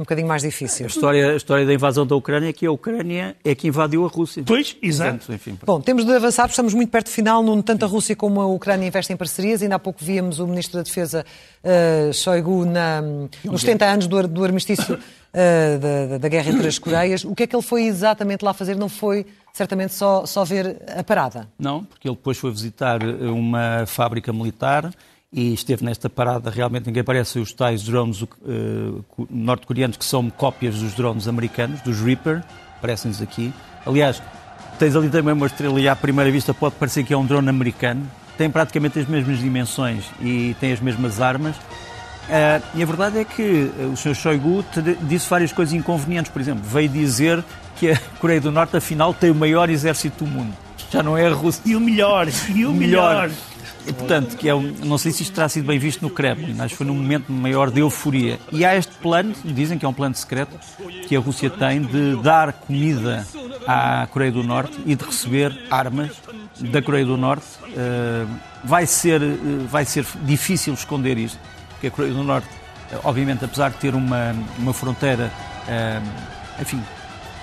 um 0.00 0.04
bocadinho 0.04 0.28
mais 0.28 0.42
difícil. 0.42 0.86
A 0.86 0.88
história, 0.88 1.32
a 1.32 1.34
história 1.34 1.66
da 1.66 1.74
invasão 1.74 2.06
da 2.06 2.14
Ucrânia 2.14 2.50
é 2.50 2.52
que 2.52 2.64
a 2.64 2.70
Ucrânia 2.70 3.34
é 3.44 3.52
que 3.52 3.66
invadiu 3.66 4.04
a 4.04 4.08
Rússia. 4.08 4.44
Pois, 4.46 4.76
exato. 4.80 5.26
Bom, 5.66 5.80
temos 5.80 6.04
de 6.04 6.12
avançar, 6.12 6.44
porque 6.44 6.52
estamos 6.52 6.72
muito 6.72 6.88
perto 6.88 7.06
do 7.06 7.10
final, 7.10 7.42
num 7.42 7.60
tanto 7.60 7.84
a 7.84 7.88
Rússia 7.88 8.14
como 8.14 8.40
a 8.40 8.46
Ucrânia 8.46 8.86
investem 8.86 9.14
em 9.14 9.16
parcerias. 9.16 9.60
Ainda 9.60 9.74
há 9.74 9.78
pouco 9.78 9.98
víamos 10.00 10.38
o 10.38 10.46
Ministro 10.46 10.76
da 10.76 10.84
Defesa, 10.84 11.26
uh, 11.64 12.12
Shoigu, 12.12 12.64
na, 12.64 13.02
nos 13.42 13.60
70 13.62 13.86
anos 13.86 14.06
do, 14.06 14.28
do 14.28 14.44
armistício 14.44 14.94
uh, 14.94 15.78
da, 15.80 16.18
da, 16.18 16.28
guerra 16.28 16.52
entre 16.52 16.68
as 16.68 16.78
Coreias. 16.78 17.24
O 17.24 17.34
que 17.34 17.42
é 17.42 17.46
que 17.48 17.56
ele 17.56 17.62
foi 17.64 17.82
exatamente 17.82 18.44
lá 18.44 18.54
fazer? 18.54 18.76
Não 18.76 18.88
foi 18.88 19.26
certamente 19.52 19.94
só, 19.94 20.24
só 20.24 20.44
ver 20.44 20.80
a 20.96 21.02
parada? 21.02 21.48
Não, 21.58 21.82
porque 21.82 22.06
ele 22.06 22.14
depois 22.14 22.38
foi 22.38 22.52
visitar 22.52 23.02
uma 23.02 23.84
fábrica 23.84 24.32
militar 24.32 24.92
e 25.32 25.52
esteve 25.52 25.84
nesta 25.84 26.08
parada, 26.08 26.50
realmente 26.50 26.86
ninguém 26.86 27.04
parece 27.04 27.38
os 27.38 27.52
tais 27.52 27.82
drones 27.82 28.22
uh, 28.22 29.04
norte-coreanos 29.30 29.96
que 29.96 30.04
são 30.04 30.30
cópias 30.30 30.76
dos 30.76 30.94
drones 30.94 31.28
americanos, 31.28 31.80
dos 31.82 32.00
Reaper, 32.00 32.42
parecem-nos 32.80 33.20
aqui. 33.20 33.52
Aliás, 33.84 34.22
tens 34.78 34.96
ali 34.96 35.10
também 35.10 35.34
uma 35.34 35.46
estrela 35.46 35.78
e 35.80 35.88
à 35.88 35.94
primeira 35.94 36.30
vista 36.30 36.54
pode 36.54 36.76
parecer 36.76 37.04
que 37.04 37.12
é 37.12 37.16
um 37.16 37.26
drone 37.26 37.48
americano, 37.48 38.10
tem 38.38 38.48
praticamente 38.48 38.98
as 38.98 39.06
mesmas 39.06 39.38
dimensões 39.38 40.04
e 40.20 40.56
tem 40.60 40.72
as 40.72 40.80
mesmas 40.80 41.20
armas. 41.20 41.56
Uh, 41.56 42.62
e 42.74 42.82
a 42.82 42.86
verdade 42.86 43.18
é 43.18 43.24
que 43.24 43.70
o 43.90 43.96
Sr. 43.96 44.14
Shoigu 44.14 44.64
disse 45.02 45.28
várias 45.28 45.50
coisas 45.50 45.74
inconvenientes. 45.74 46.30
Por 46.30 46.40
exemplo, 46.40 46.62
veio 46.62 46.88
dizer 46.88 47.42
que 47.76 47.90
a 47.90 47.98
Coreia 48.20 48.40
do 48.40 48.52
Norte, 48.52 48.76
afinal, 48.76 49.12
tem 49.14 49.30
o 49.30 49.34
maior 49.34 49.68
exército 49.70 50.24
do 50.24 50.30
mundo. 50.30 50.54
Já 50.90 51.02
não 51.02 51.16
é 51.16 51.26
a 51.26 51.32
Rússia. 51.32 51.62
E 51.66 51.74
o 51.74 51.80
melhor, 51.80 52.28
e 52.54 52.64
o 52.64 52.72
melhor. 52.72 53.28
melhor. 53.28 53.30
E, 53.86 53.92
portanto, 53.92 54.36
que 54.36 54.48
é 54.48 54.54
um, 54.54 54.62
não 54.84 54.98
sei 54.98 55.12
se 55.12 55.22
isto 55.22 55.34
terá 55.34 55.48
sido 55.48 55.66
bem 55.66 55.78
visto 55.78 56.02
no 56.02 56.10
Kremlin, 56.10 56.54
mas 56.54 56.72
foi 56.72 56.86
num 56.86 56.94
momento 56.94 57.32
maior 57.32 57.70
de 57.70 57.80
euforia. 57.80 58.38
E 58.52 58.64
há 58.64 58.76
este 58.76 58.94
plano, 58.96 59.34
dizem 59.44 59.78
que 59.78 59.86
é 59.86 59.88
um 59.88 59.94
plano 59.94 60.14
secreto, 60.14 60.58
que 61.06 61.16
a 61.16 61.20
Rússia 61.20 61.48
tem 61.48 61.80
de 61.80 62.16
dar 62.22 62.52
comida 62.52 63.26
à 63.66 64.06
Coreia 64.10 64.32
do 64.32 64.42
Norte 64.42 64.78
e 64.84 64.94
de 64.94 65.04
receber 65.04 65.66
armas 65.70 66.10
da 66.60 66.82
Coreia 66.82 67.06
do 67.06 67.16
Norte. 67.16 67.46
Uh, 67.68 68.28
vai, 68.64 68.86
ser, 68.86 69.22
uh, 69.22 69.66
vai 69.68 69.84
ser 69.84 70.04
difícil 70.22 70.74
esconder 70.74 71.16
isto, 71.16 71.38
porque 71.70 71.86
a 71.86 71.90
Coreia 71.90 72.12
do 72.12 72.22
Norte, 72.22 72.48
uh, 72.92 73.00
obviamente, 73.04 73.44
apesar 73.44 73.70
de 73.70 73.76
ter 73.78 73.94
uma, 73.94 74.34
uma 74.58 74.72
fronteira, 74.72 75.30
enfim, 76.60 76.82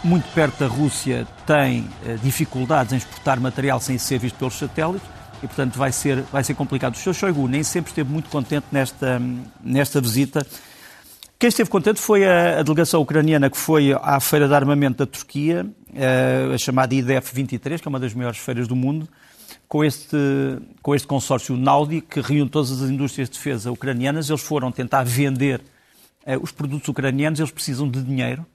muito 0.03 0.25
perto 0.33 0.59
da 0.59 0.67
Rússia, 0.67 1.27
tem 1.45 1.87
dificuldades 2.23 2.91
em 2.91 2.97
exportar 2.97 3.39
material 3.39 3.79
sem 3.79 3.99
ser 3.99 4.17
visto 4.17 4.35
pelos 4.37 4.55
satélites 4.55 5.14
e, 5.43 5.47
portanto, 5.47 5.77
vai 5.77 5.91
ser, 5.91 6.21
vai 6.23 6.43
ser 6.43 6.53
complicado. 6.53 6.95
O 6.95 6.97
Sr. 6.97 7.13
Shoigu 7.13 7.47
nem 7.47 7.63
sempre 7.63 7.91
esteve 7.91 8.11
muito 8.11 8.29
contente 8.29 8.65
nesta, 8.71 9.21
nesta 9.63 10.01
visita. 10.01 10.45
Quem 11.37 11.49
esteve 11.49 11.69
contente 11.69 11.99
foi 11.99 12.25
a, 12.25 12.59
a, 12.59 12.63
delegação 12.63 13.01
ucraniana 13.01 13.49
que 13.49 13.57
foi 13.57 13.93
à 13.93 14.19
Feira 14.19 14.47
de 14.47 14.53
Armamento 14.53 14.99
da 14.99 15.05
Turquia, 15.05 15.65
a, 15.93 16.53
a 16.53 16.57
chamada 16.57 16.95
IDF 16.95 17.35
23, 17.35 17.81
que 17.81 17.87
é 17.87 17.89
uma 17.89 17.99
das 17.99 18.13
maiores 18.13 18.39
feiras 18.39 18.67
do 18.67 18.75
mundo, 18.75 19.07
com 19.67 19.83
este, 19.83 20.17
com 20.81 20.95
este 20.95 21.07
consórcio 21.07 21.57
Naudi, 21.57 21.99
que 21.99 22.21
reúne 22.21 22.49
todas 22.49 22.71
as 22.71 22.89
indústrias 22.89 23.29
de 23.29 23.35
defesa 23.35 23.71
ucranianas. 23.71 24.29
Eles 24.29 24.41
foram 24.41 24.71
tentar 24.71 25.03
vender 25.03 25.61
uh, 26.25 26.41
os 26.41 26.51
produtos 26.51 26.87
ucranianos, 26.87 27.39
eles 27.39 27.51
precisam 27.51 27.89
de 27.89 28.01
dinheiro, 28.01 28.45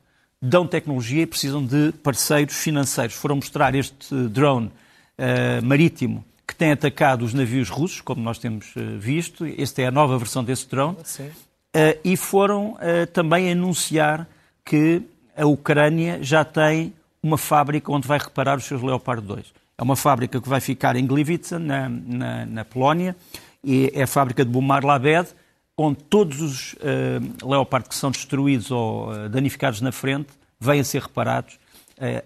dão 0.40 0.66
tecnologia 0.66 1.23
e 1.23 1.27
precisam 1.27 1.64
de 1.64 1.93
parceiros 2.03 2.55
financeiros. 2.57 3.14
Foram 3.14 3.37
mostrar 3.37 3.75
este 3.75 4.14
drone 4.29 4.69
uh, 4.69 5.64
marítimo 5.64 6.25
que 6.50 6.56
tem 6.56 6.72
atacado 6.72 7.24
os 7.24 7.32
navios 7.32 7.68
russos, 7.68 8.00
como 8.00 8.20
nós 8.20 8.36
temos 8.36 8.72
eh, 8.76 8.80
visto. 8.98 9.46
Esta 9.56 9.82
é 9.82 9.86
a 9.86 9.90
nova 9.92 10.18
versão 10.18 10.42
desse 10.42 10.68
drone. 10.68 10.96
Uh, 10.96 11.96
e 12.02 12.16
foram 12.16 12.72
uh, 12.72 13.06
também 13.12 13.52
anunciar 13.52 14.26
que 14.64 15.00
a 15.36 15.46
Ucrânia 15.46 16.18
já 16.20 16.44
tem 16.44 16.92
uma 17.22 17.38
fábrica 17.38 17.92
onde 17.92 18.08
vai 18.08 18.18
reparar 18.18 18.58
os 18.58 18.64
seus 18.64 18.82
Leopard 18.82 19.24
2. 19.24 19.46
É 19.78 19.82
uma 19.84 19.94
fábrica 19.94 20.40
que 20.40 20.48
vai 20.48 20.60
ficar 20.60 20.96
em 20.96 21.06
Gliwice, 21.06 21.56
na, 21.56 21.88
na, 21.88 22.46
na 22.46 22.64
Polónia, 22.64 23.14
e 23.62 23.92
é 23.94 24.02
a 24.02 24.06
fábrica 24.08 24.44
de 24.44 24.50
Bumar 24.50 24.84
Labed, 24.84 25.28
onde 25.78 26.02
todos 26.02 26.40
os 26.40 26.72
uh, 26.72 27.48
Leopard 27.48 27.88
que 27.88 27.94
são 27.94 28.10
destruídos 28.10 28.72
ou 28.72 29.28
danificados 29.28 29.80
na 29.80 29.92
frente 29.92 30.30
vêm 30.58 30.80
a 30.80 30.84
ser 30.84 31.02
reparados 31.02 31.60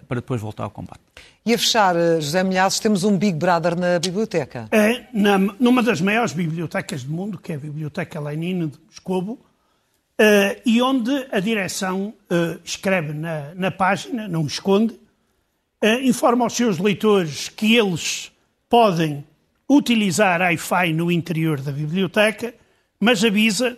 para 0.07 0.21
depois 0.21 0.41
voltar 0.41 0.65
ao 0.65 0.71
combate. 0.71 1.01
E 1.45 1.53
a 1.53 1.59
fechar, 1.59 1.95
eh, 1.97 2.21
José 2.21 2.43
Milhazes, 2.43 2.79
temos 2.81 3.05
um 3.05 3.19
Big 3.19 3.37
Brother 3.37 3.77
na 3.77 3.99
biblioteca. 3.99 4.69
É, 4.71 5.07
na, 5.13 5.39
numa 5.39 5.83
das 5.83 6.01
maiores 6.01 6.33
bibliotecas 6.33 7.05
do 7.05 7.13
mundo, 7.13 7.39
que 7.39 7.53
é 7.53 7.57
a 7.57 7.59
Biblioteca 7.59 8.19
Lenin 8.19 8.69
de 8.69 8.79
Moscovo, 8.87 9.33
uh, 9.33 10.61
e 10.65 10.81
onde 10.81 11.11
a 11.31 11.41
direção 11.41 12.15
uh, 12.31 12.59
escreve 12.65 13.13
na, 13.13 13.55
na, 13.55 13.71
página, 13.71 14.27
não 14.29 14.47
esconde, 14.47 14.95
uh, 14.95 16.01
informa 16.03 16.45
aos 16.45 16.55
seus 16.55 16.79
leitores 16.79 17.49
que 17.49 17.77
eles 17.77 18.33
podem 18.69 19.25
utilizar 19.69 20.41
Wi-Fi 20.41 20.93
no 20.93 21.11
interior 21.11 21.61
da 21.61 21.73
biblioteca, 21.73 22.55
mas 22.99 23.25
avisa 23.25 23.77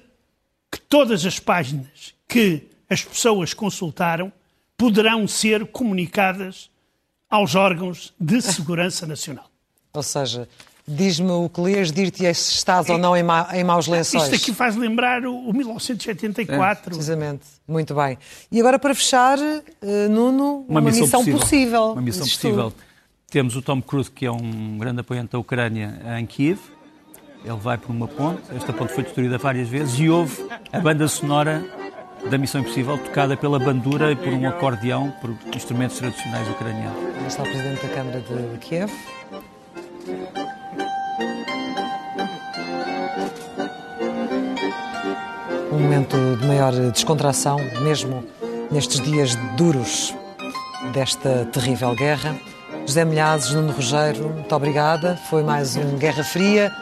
que 0.70 0.80
todas 0.80 1.24
as 1.24 1.38
páginas 1.38 2.14
que 2.28 2.68
as 2.88 3.04
pessoas 3.04 3.54
consultaram 3.54 4.32
poderão 4.76 5.26
ser 5.26 5.66
comunicadas 5.66 6.70
aos 7.28 7.54
órgãos 7.54 8.14
de 8.18 8.40
segurança 8.40 9.06
nacional. 9.06 9.50
Ou 9.92 10.02
seja, 10.02 10.48
diz-me 10.86 11.30
o 11.30 11.48
que 11.48 11.60
lês, 11.60 11.90
dir-te 11.90 12.22
se 12.34 12.54
estás 12.54 12.88
é, 12.88 12.92
ou 12.92 12.98
não 12.98 13.16
em, 13.16 13.22
ma 13.22 13.48
em 13.52 13.64
maus 13.64 13.86
lençóis. 13.86 14.24
Isto 14.24 14.34
aqui 14.36 14.54
faz 14.54 14.76
lembrar 14.76 15.24
o, 15.24 15.34
o 15.34 15.52
1984. 15.52 16.54
É, 16.54 16.84
precisamente, 16.84 17.44
muito 17.66 17.94
bem. 17.94 18.18
E 18.52 18.60
agora 18.60 18.78
para 18.78 18.94
fechar, 18.94 19.38
uh, 19.38 20.08
Nuno, 20.10 20.64
uma, 20.68 20.80
uma 20.80 20.90
missão, 20.90 21.02
missão 21.02 21.20
possível. 21.20 21.40
possível. 21.40 21.92
Uma 21.92 22.02
missão 22.02 22.26
possível. 22.26 22.72
Temos 23.28 23.56
o 23.56 23.62
Tom 23.62 23.82
Cruise, 23.82 24.10
que 24.10 24.24
é 24.24 24.30
um 24.30 24.78
grande 24.78 25.00
apoiante 25.00 25.32
da 25.32 25.38
Ucrânia 25.38 26.00
em 26.18 26.26
Kiev. 26.26 26.60
Ele 27.44 27.56
vai 27.56 27.76
por 27.78 27.90
uma 27.90 28.08
ponte, 28.08 28.42
esta 28.56 28.72
ponte 28.72 28.92
foi 28.92 29.04
destruída 29.04 29.38
várias 29.38 29.68
vezes 29.68 29.98
e 30.00 30.08
houve 30.08 30.46
a 30.72 30.80
banda 30.80 31.06
sonora 31.06 31.64
da 32.30 32.38
Missão 32.38 32.60
Impossível, 32.60 32.98
tocada 32.98 33.36
pela 33.36 33.58
bandura 33.58 34.12
e 34.12 34.16
por 34.16 34.28
um 34.28 34.48
acordeão, 34.48 35.12
por 35.20 35.34
instrumentos 35.54 35.98
tradicionais 35.98 36.48
ucranianos. 36.48 36.98
Está 37.26 37.42
o 37.42 37.46
Presidente 37.46 37.86
da 37.86 37.94
Câmara 37.94 38.20
de 38.20 38.58
Kiev. 38.58 38.92
Um 45.72 45.78
momento 45.78 46.16
de 46.40 46.46
maior 46.46 46.72
descontração, 46.90 47.58
mesmo 47.82 48.24
nestes 48.70 49.00
dias 49.00 49.36
duros 49.56 50.14
desta 50.92 51.44
terrível 51.52 51.94
guerra. 51.94 52.36
José 52.86 53.04
Milhazes, 53.04 53.52
Nuno 53.52 53.72
Rogério, 53.72 54.28
muito 54.28 54.54
obrigada. 54.54 55.16
Foi 55.28 55.42
mais 55.42 55.76
um 55.76 55.96
Guerra 55.96 56.24
Fria. 56.24 56.72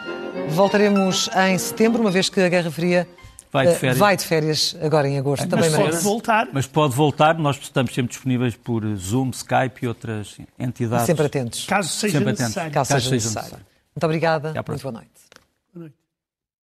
Voltaremos 0.49 1.29
em 1.49 1.59
setembro, 1.59 2.01
uma 2.01 2.11
vez 2.11 2.29
que 2.29 2.41
a 2.41 2.49
Guerra 2.49 2.71
Fria 2.71 3.09
Vai 3.55 3.67
de 3.69 3.75
férias. 3.77 3.99
Vai 3.99 4.17
de 4.17 4.25
férias 4.25 4.77
agora 4.83 5.09
em 5.09 5.17
agosto, 5.17 5.47
também 5.49 5.67
Mas 5.71 5.75
pode 5.77 5.85
merece. 5.89 6.05
voltar. 6.05 6.49
Mas 6.53 6.67
pode 6.67 6.95
voltar, 6.95 7.39
nós 7.39 7.57
estamos 7.57 7.95
sempre 7.95 8.11
disponíveis 8.11 8.57
por 8.57 8.85
Zoom, 8.97 9.31
Skype 9.31 9.85
e 9.85 9.87
outras 9.89 10.37
entidades. 10.59 11.07
Sempre 11.07 11.27
atentos, 11.27 11.65
Caso 11.65 11.89
seja 11.89 12.19
Sempre 12.19 12.31
atentos. 12.33 12.41
necessário. 12.43 12.73
caso 12.73 12.89
Caso 12.91 13.01
seja 13.05 13.15
necessário. 13.15 13.43
necessário. 13.51 13.67
Muito 13.95 14.05
obrigada, 14.05 14.53
muito 14.67 14.83
boa 14.83 14.93
noite. 14.93 15.11
Boa 15.73 15.83
noite. 15.85 16.04